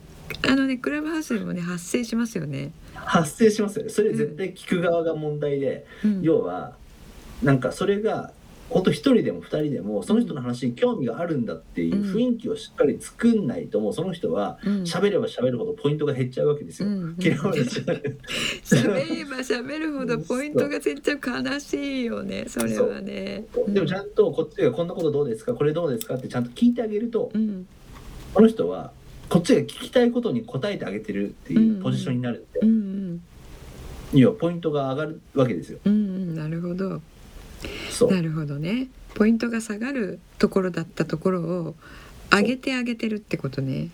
[0.49, 2.73] あのねクラブハウスでもね発生しますよね。
[2.95, 6.77] 発生しますそれ絶対聞く側が問題で、うん、要は
[7.43, 8.33] なんかそれが
[8.75, 14.83] 本当一人でも二人でもその人の話に興味があるんだっていう雰囲気をしっかり作んないともうその人はうん。
[14.83, 16.89] 喋れば喋るほどポイントが減っちゃうわけですよ。
[16.89, 17.85] うん嫌われちゃう。
[18.65, 23.45] 喋れば喋るほどポイントが絶対悲しいよねそれはね。
[23.69, 25.55] でもちゃんとこっちがこんなことどうですか？
[25.55, 26.17] これどうですか？
[26.17, 27.67] ってちゃんと聞いてあげるとうん。
[28.35, 28.91] この人は
[29.29, 32.73] こっちが聞きたいことに答えてあげてるっていうポジションになるんで、うんう
[33.13, 33.23] ん。
[34.19, 35.79] 要はポイントが上がるわけですよ。
[35.85, 36.35] うんうん。
[36.35, 37.01] なるほど
[38.11, 38.89] なるほどね。
[39.15, 41.75] ポイントが下がるところだったところを
[42.31, 43.91] 上げてあげてるってことね。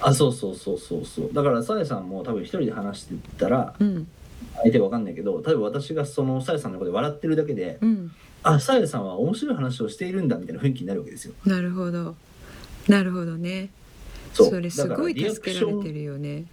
[0.00, 1.30] あそうそうそうそうそう。
[1.32, 4.06] だからさやさんも多分一人で話してたらうん。
[4.56, 8.12] 相手が分かんないけど例えば私がそのさやさんのことで笑ってるだけでうん。
[8.42, 11.34] あさやさんは面白い話をしているんだみたいな雰囲気になるわけですよ。
[11.46, 12.14] なるほど。
[12.88, 13.70] なるほどね。
[14.34, 16.44] それすごい助けられてるよね。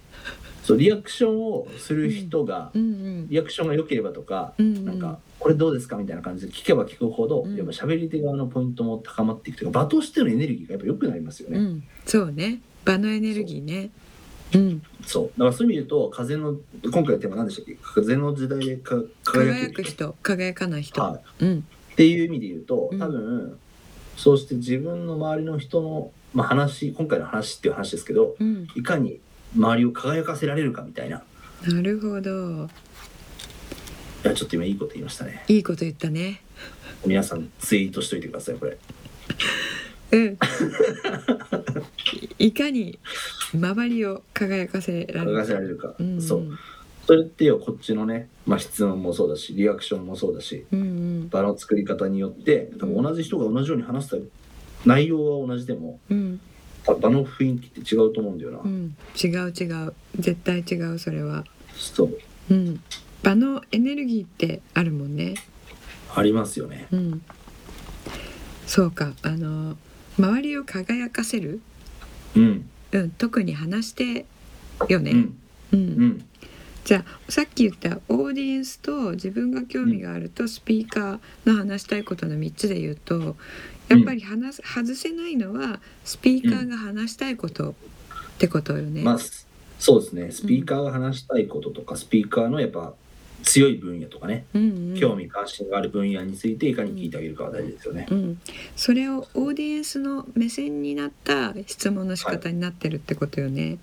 [0.64, 3.28] そうリアクションをする人が、うんうん。
[3.28, 4.84] リアクションが良ければとか、うんうん。
[4.84, 7.56] なんかこれどうですかみたいな感じで聞けば聞くほど、うん。
[7.56, 11.58] やっぱ喋り手側のポイントも高まっていくというか場としてのエネルギーがやっぱ良くなりますよね。
[11.58, 12.60] うん、そうね。
[12.84, 13.90] 場のエネルギーね。
[14.54, 14.58] う。
[14.58, 15.24] ん、そう。
[15.36, 17.76] だからそういう意味で言うと風の今回のテーマ何でしたっけ？
[17.82, 20.14] 風の時代でか輝く人。
[20.22, 21.00] 輝かない人。
[21.00, 21.58] はい、うん。
[21.92, 22.98] っていう意味で言うとうん。
[23.00, 23.58] 多分、
[24.16, 29.18] そうして自分の周りの人の、まあ、話今回の話っていう話ですけどうん、いかに
[29.56, 31.22] 周りを輝かせられるかみたいな。
[31.66, 32.68] なるほど
[34.24, 35.44] いやちょっと今いいこと言いましたね。
[35.48, 36.42] いいこと言ったね。
[37.04, 38.78] 皆さんツイートしといてくださいこれ。
[40.12, 40.38] うん。
[42.38, 43.00] いかに
[43.52, 46.56] 周りを輝かせられ輝かるせられるか、うん、そう。
[47.04, 50.84] それってよこっちのね、まあ、質問もそうだしリアクションもそうだしうんう
[51.24, 51.28] ん。
[51.28, 54.18] 場の作り方によって多分同じ人が同じように話した
[54.86, 56.40] 内容は同じでもうん。
[56.86, 58.94] 場の雰囲気って違うと思うんだよな、うん。
[59.20, 59.92] 違う違う。
[60.16, 61.44] 絶対違うそれは。
[61.74, 62.18] そう。
[62.50, 62.80] うん。
[63.22, 65.34] 場のエネルギーってあるもんね。
[66.14, 66.86] ありますよね。
[66.92, 67.22] うん。
[68.66, 69.12] そうか。
[69.22, 69.76] あの
[70.18, 71.60] 周りを輝かせる、
[72.36, 72.68] うん。
[72.92, 74.26] うん、特に話して
[74.88, 75.12] よね。
[75.12, 75.38] うん。
[75.72, 75.80] うん。
[75.80, 76.24] うん。
[76.84, 83.36] じゃあさっき言ったオーディエンスと自分が興味があるとスピーカーの話したいことの3つで言うと
[83.88, 87.74] やっぱり話す外せないのはスピーカーが話したいことっ
[88.38, 89.02] てことよね。
[89.02, 89.46] まあす
[89.82, 90.30] そうですね。
[90.30, 92.94] スピーカーが話したいこととか、スピーカーのやっぱ
[93.42, 98.06] 強い分野とかね、うんうん興味関心がある分野についていかに聞いてあげるかは大事ですよね。
[98.10, 98.40] うん、
[98.76, 103.78] それをオーディエンスの目線になった質問の仕方になってるってことよね。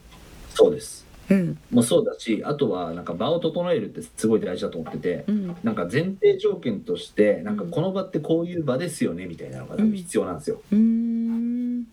[0.54, 10.62] そうですうんもうそうだしあとはなんか場を整えるってすごい大事だと思ってて、うんなんか前提条件としてなんかこの場ってこういう場ですよねみたいなのが多分必要なんですよ。
[10.72, 11.84] うーん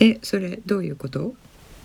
[0.00, 1.34] えそれどういうこと？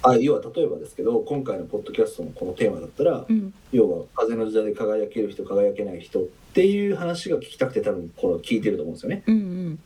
[0.03, 3.53] あ要は例えばですけど今回のポッドキャストのこのテーマだったら、うん。
[3.71, 9.23] 要は風の時代で輝ける人輝けない人っていう話が聞きたくて多分これを聞いてると思うんですよね。
[9.27, 9.79] うん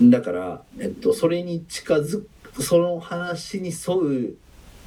[0.00, 0.10] うん。
[0.10, 4.34] だから、えっと、それに近づくその話に沿う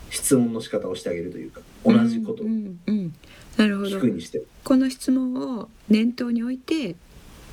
[0.10, 3.13] 質問の仕方をしてあげるというか同じことをうんうんうん
[3.58, 3.89] なるほど。
[3.89, 4.41] 聞くにして。
[4.63, 6.95] この質問を念頭に置いて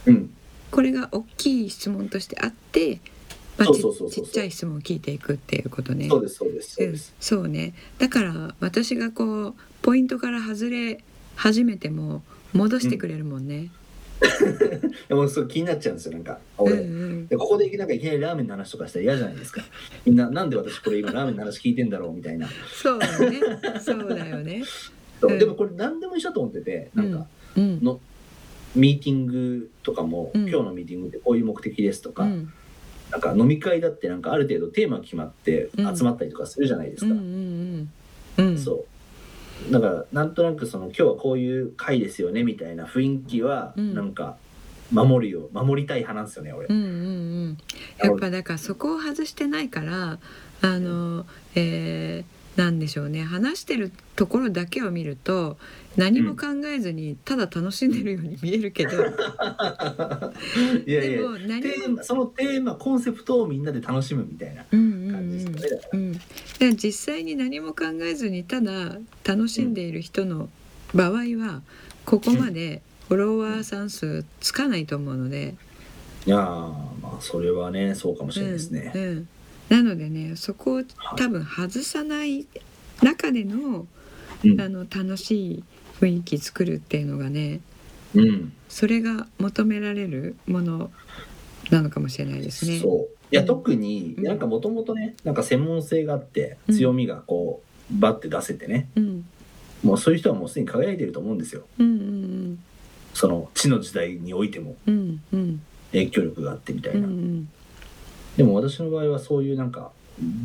[0.06, 0.30] うん。
[0.70, 3.15] これが大きい質問としてあって、まあ、
[3.64, 4.10] そうちそうそう。
[4.10, 6.08] ちっちゃい質問を聞いていくっていうことね。
[6.08, 7.14] そうですそうですそううんです。
[7.20, 7.74] そうね。
[7.98, 11.02] だから私がこうポイントから外れ
[11.36, 13.70] 始めても戻してくれるもんね。
[15.08, 16.38] でもそう気になっちゃうんですよなんか。
[16.58, 17.26] うん俺、うん。
[17.28, 19.62] でここでなんかいきなりラーメンの話とかしたら嫌じゃないですか。
[20.04, 22.48] みんななんで私これ今ラーメンの話聞いてんだろうみたいな。
[22.82, 23.40] そうだね。
[23.80, 24.62] そうだよね。
[25.22, 25.32] う。
[25.32, 25.38] ん。
[25.38, 27.82] でもこれ何でも一緒だと思っててなんかうん。
[27.82, 28.00] の
[28.74, 30.48] ミーティングとかも、うん。
[30.48, 32.52] 今日のミーティングってこういう目的ですとか、うん
[33.10, 35.96] なんか飲み会だってなんかある程度テーマが決まってうん。
[35.96, 37.14] 集まったりとかするじゃないですか、
[38.58, 38.84] そ
[39.68, 39.72] う。
[39.72, 43.94] だからなんとなくその今日はこういう会ですよねみたいな雰囲気はうん。
[43.94, 44.36] なんか
[44.92, 46.66] 守るよ守りたい派なんですよね俺。
[46.68, 46.88] うんうんう
[47.48, 47.58] ん。
[47.98, 50.18] やっぱだからそこを外してないから
[50.62, 53.22] あのえーなんでしょうね。
[53.22, 55.58] 話してるところだけを見ると
[55.96, 58.92] 何も考えずにただ楽しんでるように見えるけど、
[60.86, 61.18] いやいや。
[61.18, 66.20] でも何もそのテーマコンセプトをみんなで楽しむみたいなうんうん感じですかねうん
[66.68, 70.48] うん、実際に何も考えずにただ楽しんでいる人の
[70.94, 71.62] 場合は
[72.06, 75.54] ここまでフォロワーさん数つかないと思うので、
[76.26, 76.40] らいやー
[77.02, 79.28] まあそれはねそうかもしれないですね、うんうん
[79.68, 80.82] なのでねそこを
[81.16, 82.46] 多分外さない
[83.02, 83.86] 中での
[84.44, 84.60] うん。
[84.60, 85.64] あの楽しい
[86.00, 87.60] 雰囲気作るっていうのがね
[88.14, 88.52] うん。
[88.68, 90.90] それが求められるもの
[91.70, 92.78] なのかもしれないですね。
[92.78, 93.14] そう。
[93.32, 93.46] いやうん。
[93.46, 94.24] 特にうん。
[94.24, 96.74] なんかもともとねなんか専門性があってうん。
[96.76, 98.88] 強みがこうバッて出せてね。
[98.96, 99.24] うん。
[99.82, 101.62] もうそういう人はもうすでに輝いてると思うんですよ。
[101.78, 102.58] うんうん
[103.14, 104.76] その地の時代においても。
[104.86, 105.60] うんうん。
[105.92, 107.48] 影響力があってみたうんういな、ん
[108.36, 109.92] でも私の場合はそういうなんか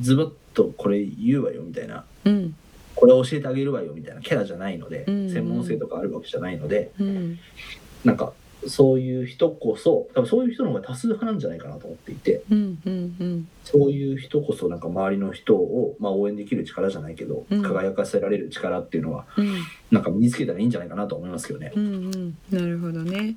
[0.01, 2.55] ズバッとこれ言うわよみたいなうん
[2.95, 7.39] これ教えてあげるわよみたいなキャラじゃないので、うん専門性とかあるわけじゃないのでうん
[8.03, 8.33] なんか
[8.67, 19.53] そういう人こそ多分そういう人の方が多数派なんじゃないかなと思っていてうんうんうんそういう人こそなんか周りの人を、まあ、応援できる力じゃないけど、うん輝かせられる力っていうのはうん
[19.89, 21.71] なんか身につけたらいいんじゃないかなと思いますけどね。
[21.75, 23.35] うんうんなるほどね。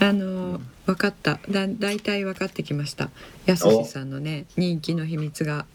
[0.00, 1.38] あの、うん分かった。
[1.48, 3.10] だ大体分かってきました。
[3.46, 5.66] やすしさんのね人気の秘密が、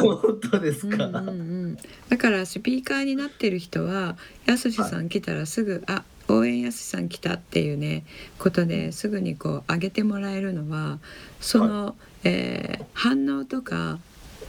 [0.00, 4.16] 本当ですか、うんうんうん、だからスピーカーになってる人は
[4.46, 8.04] やすしさん来たらすぐ、あ応援やすしさん来たっていうね
[8.38, 10.98] ことですぐにこう上げてもらえるのは
[11.40, 13.98] その、えー反応とか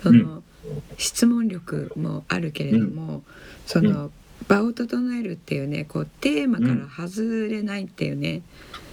[0.04, 0.44] その、
[0.98, 3.24] 質問力もあるけれども、
[3.66, 4.12] その
[4.48, 8.42] 場を整えるっていうねこうテーマから外れないっていうね、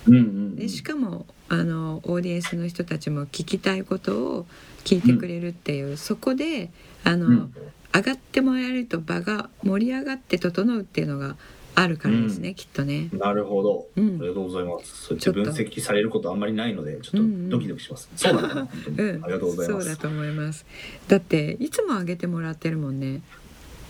[0.08, 4.46] うんうんうんでしかもあのオーディエンスの人たちも聞きたいことを
[4.84, 6.70] 聞いてくれるっていう、そこで
[7.04, 7.54] あの、うん
[7.92, 11.36] 上がってもらえると場が盛り上がって整うっていうのが
[11.74, 13.08] あるからですね、うんきっとね。
[13.12, 13.88] なるほど。
[13.96, 15.06] うんありがとうございます。
[15.06, 18.08] そうやってちょっと分析されることあんまりないので、ちょっうんうんとドキドキします。
[18.14, 18.96] そうなんだな、本当に。
[18.96, 19.86] うん、ありがとうございます。
[19.86, 20.66] そうだと思います。
[21.08, 23.22] だっていつも上げてもらってるもんね。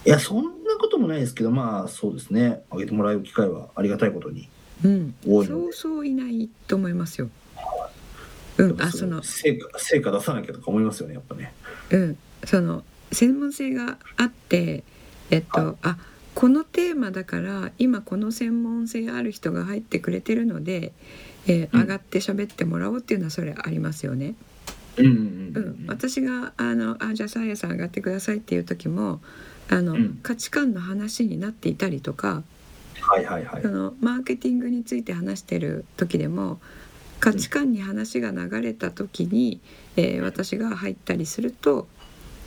[0.07, 2.62] いや、そんなこともないですけど、まあ、そうですね。
[2.70, 4.49] あげてもらう機会はありがたいことに
[4.85, 5.73] うん、そう。
[5.73, 7.31] そういないと思いますよ。
[8.59, 11.53] うん、あその成果、成果出さなきゃとか思いますよね、やっぱね。
[11.90, 14.85] うん、その専門性があって、
[15.31, 15.97] えっと、はあ
[16.35, 20.93] このテーマだから今この専門性ある人が入ってくれてるので、
[21.47, 24.35] えーうん上がって喋ってもらおうっていうのはそれありますよね。
[24.97, 29.21] うんうんううんん、私があのあじゃあさあやさん上がってくださいっていう時も
[29.69, 32.43] あの、うん価値観の話になっていたりとか
[33.01, 33.63] はいはいはい。
[33.63, 33.69] そ。
[33.69, 36.61] のマーケティングについて話してる時でも
[37.21, 39.61] 価値観に話が流れた時に、
[39.97, 41.87] えー私が入ったりすると、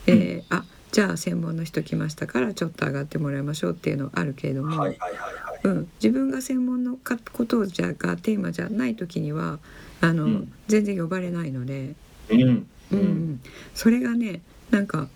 [0.08, 5.60] えーあじゃあ専門の人来ましたからちょっと上がってもらいましょうっていうのあるけれども、はいはいはいはい。
[5.64, 9.58] うん、自分が専門のかことをじゃがテーマじゃない時には
[10.02, 10.54] あの、うん。
[10.68, 11.96] 全然呼ばれないので、
[12.30, 12.42] うん。
[12.42, 12.68] うん。
[12.92, 13.42] うん、
[13.74, 15.08] それがねなんか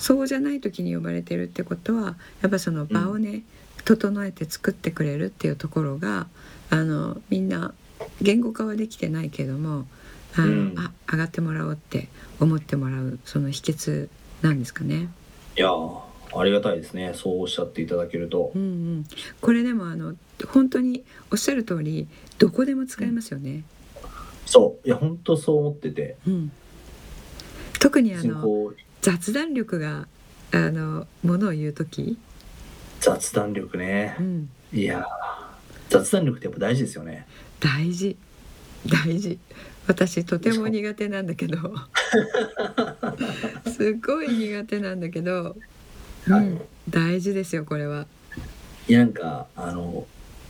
[0.00, 3.42] そうじゃない時に呼ばれてるってことはやっぱその場をね、
[3.84, 6.26] 整えて作ってくれるっていうところが
[6.70, 7.74] あのみんな
[8.20, 9.86] 言語化はできてないけども
[10.36, 14.08] あの、うんあ上がってもらおうって思ってもらうその秘訣
[14.42, 15.08] なんですかね。
[15.56, 16.00] いやー
[16.32, 17.12] ありがたいですね。
[17.14, 18.58] そうおっしゃっていただけるとう。
[18.58, 18.64] んう
[19.00, 19.06] ん、
[19.40, 20.14] これでもあの
[20.46, 22.06] 本当におっしゃる通り
[22.38, 23.64] どこでも使えますよね。
[24.46, 24.86] そう。
[24.86, 26.16] いや、本当そう思ってて。
[26.26, 26.52] うん、
[27.80, 30.06] 特にあの雑談力が
[30.52, 32.18] あのものを言う時、
[33.00, 34.16] 雑談力ね。
[34.18, 34.22] う。
[34.22, 35.04] ん、いやー
[35.88, 37.26] 雑談力ってやっぱ大事ですよね。
[37.58, 38.16] 大事。
[38.86, 39.38] 大事。
[39.86, 41.58] 私とても苦手なんだけど。
[43.72, 45.56] すごい苦手なんだけど、
[46.28, 46.46] うはい。
[46.46, 48.06] ん、大事ですよこれは。
[48.88, 50.06] いやなんかあの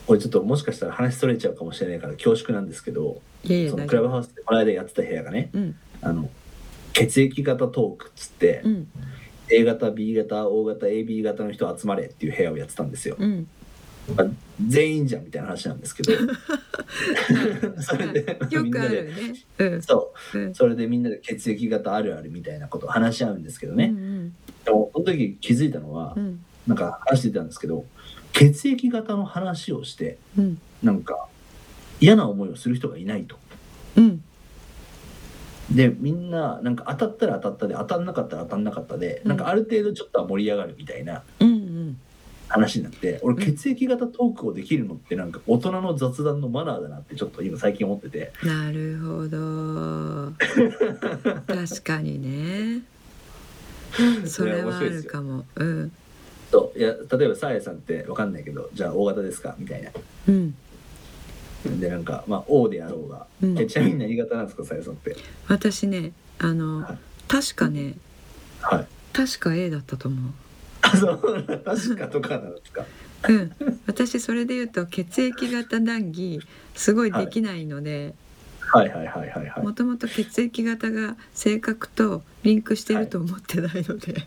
[0.07, 3.87] これちょっともしかしたら話それちゃうかもしれないから恐縮なんですけどいえいえその。
[3.87, 5.77] クラブハウスでこの間やってた部屋がねうん。
[6.03, 6.31] あの
[6.93, 8.89] 血液型トークっつって、うん
[9.51, 13.49] A 型 B 型 O 型 AB 型の人集まれっていう部屋をやってたんですよ、うん。
[14.17, 14.27] まあ
[14.67, 16.13] 全員じゃんみたいな話なんですけど。
[17.81, 19.13] それでみんなでるね。
[19.59, 19.83] うん。
[19.83, 20.39] そう。
[20.39, 20.55] うん。
[20.55, 24.35] それでみんなで血液型あるあるみたいなことを話し合うんですけどね、うん
[24.65, 26.45] でもその時気づいたのは、うんうん。
[26.67, 27.87] なんか話してたんですけど
[28.33, 30.61] 血液型の話をしてうん。
[30.83, 31.27] なんか
[32.01, 33.37] 嫌な思いをする人がいないと。
[33.97, 34.23] うん
[35.75, 39.29] でみんななんか当たったら当たったで当たんなかったら当たんなかったで、うん。
[39.29, 42.01] なんかある程度ちょっとは盛り上がるみたいなうんうん。
[42.49, 43.41] 話になって俺うん。
[43.57, 48.33] 血液型トークをできるのってなんか大人の雑談のマナーだなってちょっと今最近思ってて。
[48.43, 50.33] なるほど。
[51.47, 52.83] 確かにね。
[54.27, 55.45] それはあるかも。
[55.55, 55.93] うん。
[56.51, 56.79] そう。
[56.79, 59.55] いや例えばさあやさんって分かんないけどじゃあ O 型ですか？
[59.59, 59.91] みたいな。
[60.29, 60.55] うん
[61.65, 63.59] でなんかまあ O であろうが、うん。
[63.59, 65.17] えちなみに何型なんですかさあやさんって？
[65.49, 66.99] 私ねあの、はい。
[67.29, 67.95] 確かね
[68.61, 68.87] はい。
[69.13, 70.33] 確か A だったと思う。
[70.83, 71.63] あそう。
[71.65, 72.85] 確かとかなんですか？
[73.29, 73.53] うん。
[73.87, 76.41] 私それで言うと血液型談義
[76.75, 78.15] すごいできないので、
[78.61, 78.89] はい。
[78.89, 84.27] はいはいはいはいもともと血液型が性格とリンクしてると思ってないので、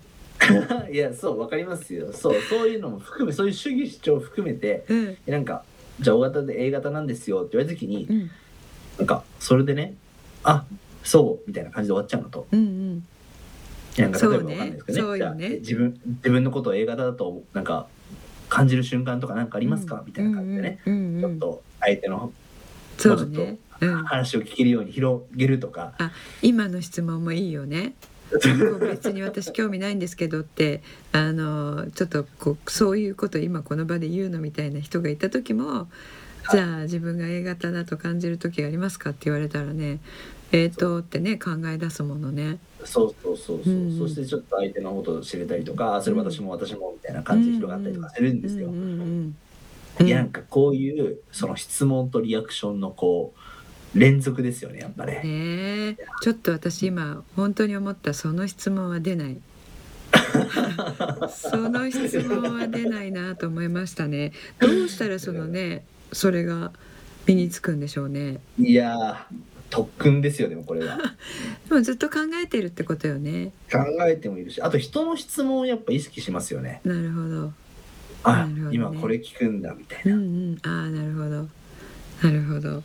[0.91, 0.97] い。
[0.97, 2.13] やそうわかりますよ。
[2.13, 5.17] そうそういうのも含めそういう主義主張を含めてうん。
[5.27, 5.63] なんか
[5.99, 8.31] じゃあ O 型で A 型なんですよって言われた時にうん。
[8.97, 9.95] なんかそれでね
[10.43, 10.65] あ
[11.03, 12.47] そうみたいな感じで終わっちゃうのと。
[12.51, 13.05] うんうん。
[13.97, 15.11] なんか例えばわかんないですけどね。
[15.11, 15.17] ね。
[15.17, 17.87] じゃあ自分自分のことを A 型だとなんか
[18.49, 22.31] 感じる瞬間とかなんかありますか、みたいな感じでね、うんうんうんちょっと相手の
[22.97, 25.95] そうね、うん、話を聞けるように広げるとか、
[26.41, 27.95] 今の質問もいいよね
[28.81, 30.81] 別に私興味ないんですけどって
[31.11, 35.87] あのちょっとこうそういうこと今この場で言うのみたいな人がいた時も
[36.51, 39.99] じゃあ自分が A 型だと感じる時がありますかって言われたらね
[40.53, 42.59] えーとってね考え出すものね。
[42.85, 43.97] そうそうそうそう、うん。
[43.97, 48.69] そしてちょっと相手のことを知れたりとか、あそれ私も私もみたいな感じで広がったりとかするんですよ。
[50.01, 53.39] いやなんかこういうその質問とリアクションのこう
[53.95, 55.13] 連続ですよねやっぱね。
[55.13, 59.37] ねえちょっと私今本当に思ったその質問は出ない。
[61.29, 64.31] その質問は出ないなと思いましたね。
[64.59, 66.71] どうしたらそのねそれが
[67.27, 68.39] 身につくんでしょうね。
[68.57, 69.35] いやー
[69.69, 70.97] 特訓ですよでもこれは。
[71.69, 73.51] でもずっと考えてるってことよね。
[73.71, 76.81] 考えてもいるしあと人の質問をやっぱ意識しますよね。
[76.83, 77.53] なるほど。
[78.23, 78.75] あ、なるほどね。
[78.75, 80.61] 今これ聞くんだみたいうんな。
[80.69, 80.75] うん。
[80.75, 81.49] ああなるほど。
[82.23, 82.83] なるほど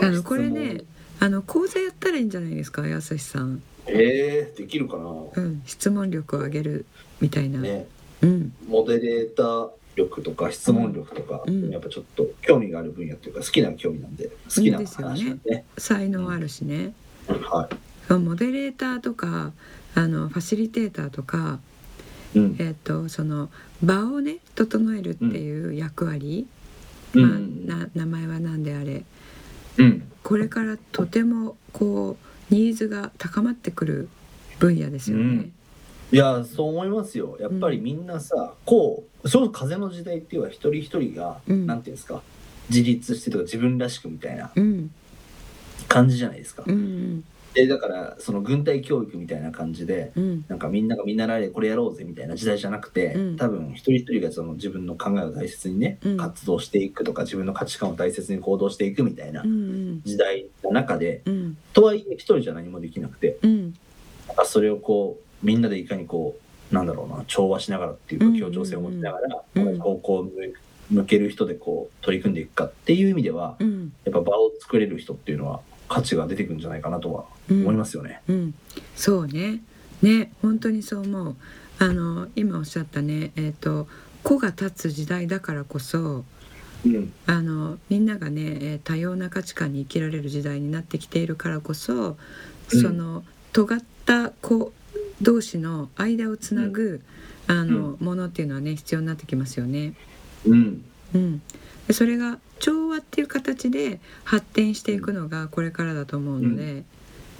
[0.00, 0.82] あのこれね
[1.20, 3.62] あの講座やったらいいんじゃないですかやすしさん。
[3.86, 5.04] えー、できるかな、
[5.36, 6.86] うん質問力を上げる
[7.20, 7.86] みたいな、ね。
[8.22, 8.52] うん。
[8.68, 11.70] モデレーター力とか質問力とか、うん。
[11.70, 15.64] やっぱちょっと興味がある分野というか好きな興味なんで好きな話なんでね。
[15.78, 16.94] 才能あるしね、
[17.28, 17.68] は
[18.08, 18.12] い。
[18.14, 19.52] モデレーターとか
[19.94, 21.60] あのファシリテーターとか、
[22.34, 22.56] うん。
[22.58, 23.50] えっとその
[23.82, 26.46] 場をね整えるっていう役割、
[27.14, 27.64] うん。
[27.66, 29.04] まあ、な名前は何であれ
[29.78, 30.08] うん。
[30.22, 32.16] これからとてもこ
[32.50, 34.08] うニーズが高まってくる
[34.58, 35.22] 分野ですよね。
[35.22, 35.52] うん。
[36.12, 37.36] いやそう思いますよ。
[37.40, 41.66] やっぱりみんなさ、こうそれこそ風の時代っていうのは一人一人が、うん。
[41.66, 42.22] なんていうんですか
[42.70, 44.90] 自立してとか自分らしくみたいなうん。
[45.88, 46.62] 感じじゃないですか。
[46.66, 50.44] うんでだからその軍隊教育みたいな感じでうん。
[50.48, 53.36] なんかみんながみんなられこれやろうぜみたいな時代じゃなくて、うん。
[53.36, 56.16] 多分一人一人がその自分の考えを大切にね、うん。
[56.16, 59.42] 活動していくとか自分の価値観を大切に行動していくみたいな
[60.04, 61.56] 時代の中で、うん。
[61.72, 63.74] とはいえ一人じゃ何もできなくてうん。
[64.28, 66.36] なんかそれをこうみんなでいかにこ
[66.70, 69.78] うなんだろうな調和しながらっていううんか協調性を持ちながら、うん。
[69.78, 70.28] 方向を
[70.90, 73.92] 向ける人でこう取り組んでいくかっていう意味ではうん。
[74.04, 75.60] やっぱ場を作れる人っていうのは
[75.92, 77.60] 価値が出てくるんじゃないかなとはうん。
[77.62, 78.22] 思いますよね。
[78.28, 78.54] うん、
[78.96, 79.60] そうね。
[80.00, 81.36] ね本当にそう思う。
[81.78, 83.88] あの今おっしゃったねえっ、と
[84.22, 86.24] 子が立つ時代だからこそ
[86.86, 87.12] うん。
[87.26, 92.16] あのみんながねえー多様な価値観に生きられる時代になってきているからこそ
[92.68, 93.22] その
[93.52, 94.72] 尖った子
[95.20, 97.00] 同士の間をつなぐ、
[97.46, 99.94] あのものっていうのはね必要になってきますよね。
[100.46, 100.84] うん。
[101.14, 101.42] うん、で
[101.90, 106.84] それが調和っていう形で発展していくのがこれからだと思うので、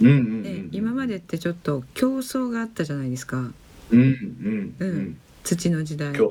[0.01, 0.07] うん。
[0.07, 3.37] うんうんね今までってちょっと競争があったじゃないですか。
[3.37, 3.53] うん
[3.91, 4.97] うんううん。
[4.99, 6.13] ん土の時代。
[6.13, 6.29] 競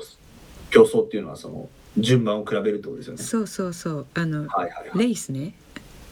[0.85, 3.23] 争っていうのはその順番を比べるってことですよね。
[3.23, 4.07] そうそうそう。
[4.15, 4.99] あのはいはいはい。
[4.99, 5.55] レースね。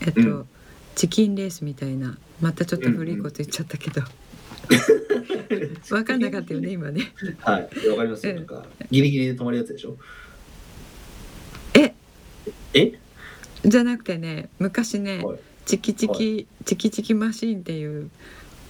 [0.00, 0.46] えっと、うん。
[0.94, 2.18] チキンレースみたいな。
[2.40, 4.00] またちょっと古いこと言っちゃったけど、
[5.88, 7.12] 分かんなかったよね今ね。
[7.40, 8.32] はい、わかりますよ。
[8.32, 8.46] うんなん。
[8.46, 9.98] かギリギリで止まるやつでしょ。
[12.74, 12.80] え？
[12.80, 12.98] え？
[13.64, 18.10] じゃなくてね昔ねはい「チキチキ、チキチキマシーン」っていう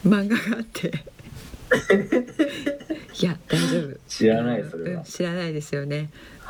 [0.06, 0.90] 漫画があって
[3.20, 5.04] いや大丈夫知らないそれはうん。
[5.04, 6.02] 知らないですよね、は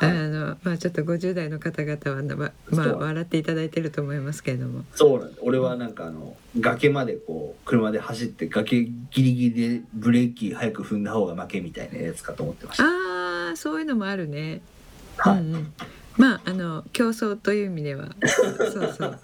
[0.08, 5.38] いあのまあちょっと50代の方々はなままあ笑っていただいてると思いますけれどもそうなんだ。
[5.42, 8.92] 俺はなんかあの崖までこう車で走って崖ギ
[9.22, 12.84] リギリでブレーキ早く踏んだ方が負けみたいなやつかと思ってました。
[12.84, 14.62] ああそういうのもあるね、
[15.18, 15.40] はい。
[15.40, 15.72] うんうん、
[16.16, 19.18] まああの競争という意味ではそうそう。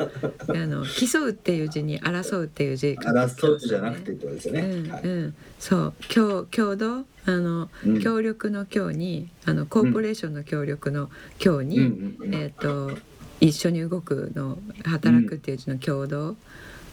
[0.48, 4.60] あの競うっていう字に争うっていう字争うじゃなくてってことですよね。
[4.60, 5.02] うんはい。
[5.02, 5.94] うん、そう。
[6.08, 8.00] 共共同あの、うん。
[8.00, 11.82] 協力の協にあのコーポレーションの協力の協に、う
[12.30, 12.96] んえっ、と
[13.40, 16.36] 一緒に動くの働くっていう字の共同、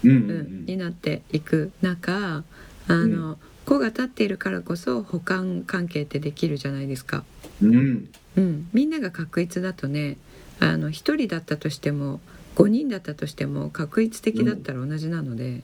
[0.03, 0.63] うんううん。
[0.63, 0.65] ん。
[0.65, 2.43] になっていく中
[2.87, 7.23] あの、子が立っているからこそ補完関係ってできるじゃないですか。
[7.61, 8.09] うん。
[8.37, 8.43] うん。
[8.43, 10.17] うん、みんなが確一だとね
[10.59, 12.19] あの1人だったとしても
[12.55, 15.61] 5人だったとしても確一的だったら同じなので、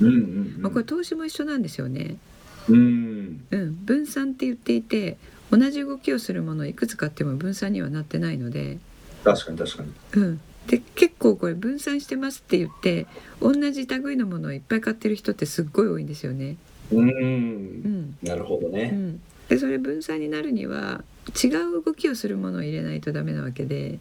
[0.00, 2.16] うんうんまあ、これ投資も一緒なんですよね。
[2.68, 3.44] うん。
[3.50, 5.18] うん、分散って言っていて
[5.50, 8.78] 同じ動きをするものをいくつかあっても分散にはなってないので、
[9.24, 9.92] 確かに確かに。
[10.14, 13.06] うん、で結構これ分散してますって言って
[13.40, 16.56] 同じ類のものをいっぱい買ってる人ってすっごい多いんですよね。
[16.92, 23.98] うんうんなるほどね、うん、でそれ分散になるには違う動きをするものを入れないとダメなわけで、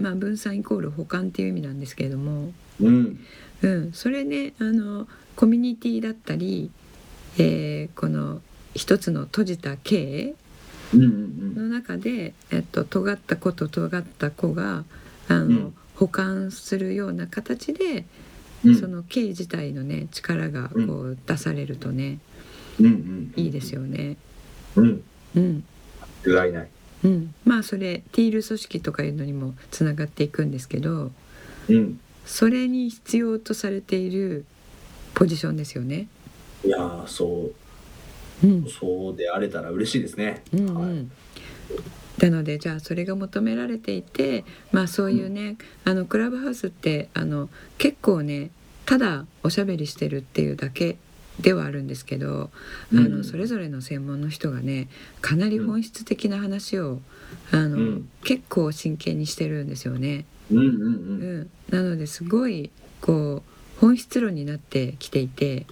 [0.00, 3.18] まあ、分散イコール保管っていう意味なんですけれども、うん。
[3.62, 6.70] うん、それねあのコミュニティだったり、
[7.38, 8.40] えーこの
[8.74, 10.34] 一つの閉じた経
[10.92, 14.84] うんうんの中で、えっと、尖った子と尖った子が
[15.28, 15.74] あの、うん。
[15.94, 18.04] 保管するような形で、
[18.64, 18.74] うん。
[18.76, 22.18] その経自体のね力がこう出されるとね、
[22.78, 23.32] うんうん。
[23.36, 24.16] いいですよね。
[24.76, 25.02] うん
[25.36, 25.64] うん。
[26.26, 26.68] ない
[27.04, 31.12] うん、まあそれティール組織とかいうのにもつながっていくんですけど
[31.68, 34.44] うんそれに必要とされている
[35.14, 36.08] ポジションですよね。
[36.64, 37.52] いやーそ
[38.42, 38.46] う。
[38.46, 38.66] うん。
[38.68, 40.90] そうであれたら嬉しいですね、うんうはい。
[40.90, 41.10] ん、
[42.18, 48.50] なのでじゃあそれが求められていてまあそういうね、あのクラブハウスってあの結構ね
[48.84, 50.96] ただおしゃべりしてるっていうだけ
[51.40, 52.50] ではあるんですけど、
[52.94, 53.18] あうん。
[53.18, 54.88] のそれぞれの専門の人がね
[55.20, 57.00] かなり本質的な話を、
[57.52, 58.08] あのうん。
[58.24, 60.24] 結構真剣にしてるんですよね。
[60.50, 62.70] うんうんううんん、なのですごい
[63.00, 63.42] こ
[63.76, 65.66] う本質論になってきていて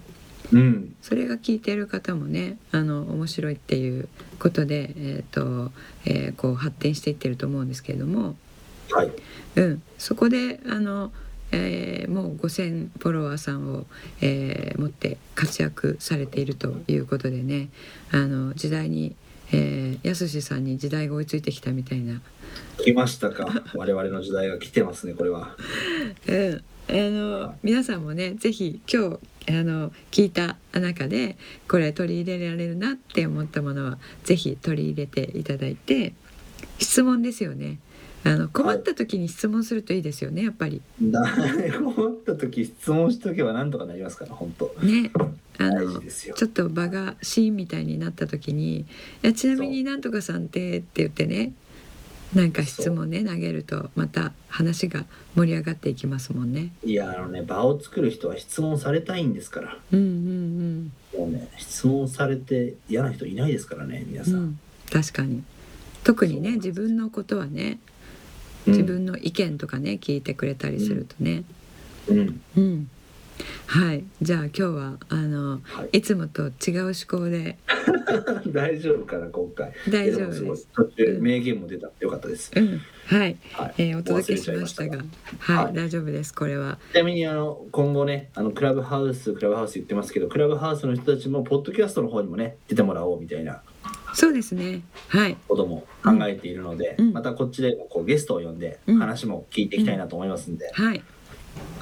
[0.52, 0.94] うん。
[1.00, 4.08] それが聞いてる方もねあの面白いっていう
[4.38, 5.72] ことで、えーと
[6.04, 8.36] えーこう発展していってると思うんですけれども、
[8.90, 9.10] はい。
[9.56, 11.12] うん、そこであの、
[11.54, 13.86] えーもう5,000フォロワーさんを、
[14.20, 17.68] えー持って活躍されているということでね
[18.10, 19.14] あの時代に、
[19.52, 22.20] えー、やすしさんに時代が追いついてきたみたいな。
[22.78, 23.46] 来ましたか？
[23.74, 25.56] 我々の時代が来てますねこれは。
[26.26, 31.36] うん、あの皆さんもねぜひ今日あの聞いた中で
[31.68, 36.14] これ取り入れられるなって思ったものはぜひ取り入れていただいて
[36.78, 37.78] 質問ですよね
[38.26, 40.80] あの困った時に質問するといいですよねやっぱり。
[41.02, 41.20] だ
[41.78, 44.74] 困った時質問しとけばなんとかなりますから本当。
[44.82, 45.10] ね。
[45.58, 48.86] あ大のちょっと場がシーンみたいになった時にい
[49.22, 51.52] やちなみになんとかさんってって言ってね。
[52.34, 55.04] なんか質問ね投げるとまた話が
[55.36, 56.72] 盛り上がっていきますもんね。
[56.82, 59.78] いやあのね場を作る人は質問されたいんですから。
[59.92, 64.36] うんうんもうね質問されて嫌な人いないですからね皆さ、うん。
[64.36, 64.44] うん。
[64.46, 64.58] ん、
[64.90, 65.44] 確かに。
[66.02, 67.78] 特にね自自分のことはね。
[67.88, 67.93] うん
[68.66, 71.44] 自分の意見とかね聞いてくれたりするとね。
[72.08, 72.40] うん。
[72.56, 72.90] うん。
[73.66, 74.04] はい。
[74.22, 75.98] じゃあ今日はあのはい。
[75.98, 77.58] いつもと違う思考で。
[78.52, 79.72] 大丈夫かな今回。
[79.90, 80.68] 大丈夫です。
[81.20, 81.90] 名言も出た。
[82.00, 82.80] よかったです、うん。
[83.06, 83.74] はい、はい。
[83.78, 84.98] えーお届けしましたが。
[85.38, 85.74] はい、はい。
[85.74, 86.78] 大丈夫ですこれは。
[86.92, 93.62] ちなみにあの今後ねあのクラブハウスクラブハウス言ってますけどクラブハウスの人たちもポッドキャストの方にもね出てもらおうみたいな
[94.14, 94.82] そうですね。
[95.08, 95.36] はい。
[95.48, 97.12] ことも考えているので、うん。
[97.12, 98.98] またこっちでこうゲストを呼んでうん。
[98.98, 101.02] 話も聞いていきたいなと思いますんで、はい。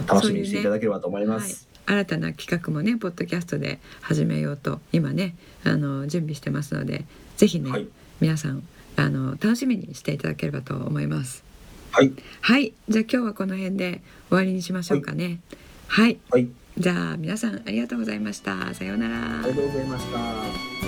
[0.06, 1.68] 楽しみにしていただければと思います。
[1.86, 7.04] 新たな企画もねポッドキャストで始めようと今ねあの準備してますので
[7.36, 7.88] ぜひね、はい、
[8.20, 8.62] 皆さん
[8.96, 11.44] あの楽しみにしていただければと思います。
[11.90, 12.72] はい、はい。
[12.88, 15.40] じゃあ今日はこの辺で終わりにしましょうかね。
[15.88, 18.72] はい、はい、じゃあ皆さんありがとうございました。
[18.74, 19.40] さようなら。
[19.40, 20.81] ありがとうございました。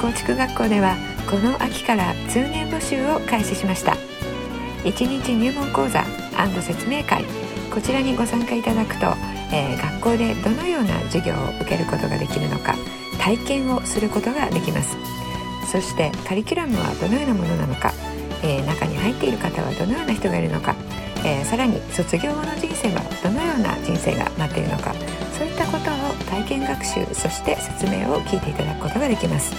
[0.00, 0.96] 構築学校では
[1.30, 3.96] この秋から通年募集を開始しました。
[4.84, 6.04] 1日入門講座
[6.60, 7.24] 説明会。
[7.72, 9.06] こちらにご参加いただくと、
[9.52, 12.74] えー学校でどのような授業を受けることができるのか
[13.18, 14.96] 体験をすることができます。
[15.72, 17.92] そしてカリキュラムはどのようなものなのか、
[18.42, 20.76] えー中に入っている方はどのような人がいるのか、
[21.24, 24.94] えーさらに卒業後の人生はどのような人生が待っているのか
[25.36, 29.52] そういったことを体験学習そして説明を聞いていただくことができます。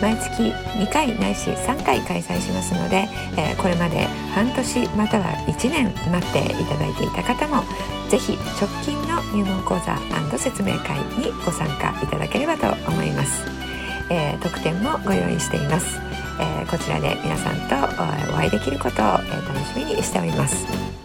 [0.00, 3.08] 毎月2回ないし3回開催しますので、
[3.38, 4.04] えーこれまで
[4.34, 7.62] 半年または1年待っていただいていた方も
[8.10, 9.96] ぜひ直近の入門講座
[10.38, 13.44] 説明会にご参加いただければと思います、
[14.10, 15.98] えー特典もご用意しています、
[16.38, 17.76] えーこちらで皆さんと
[18.32, 21.03] お会いできることを、え楽しみにしております。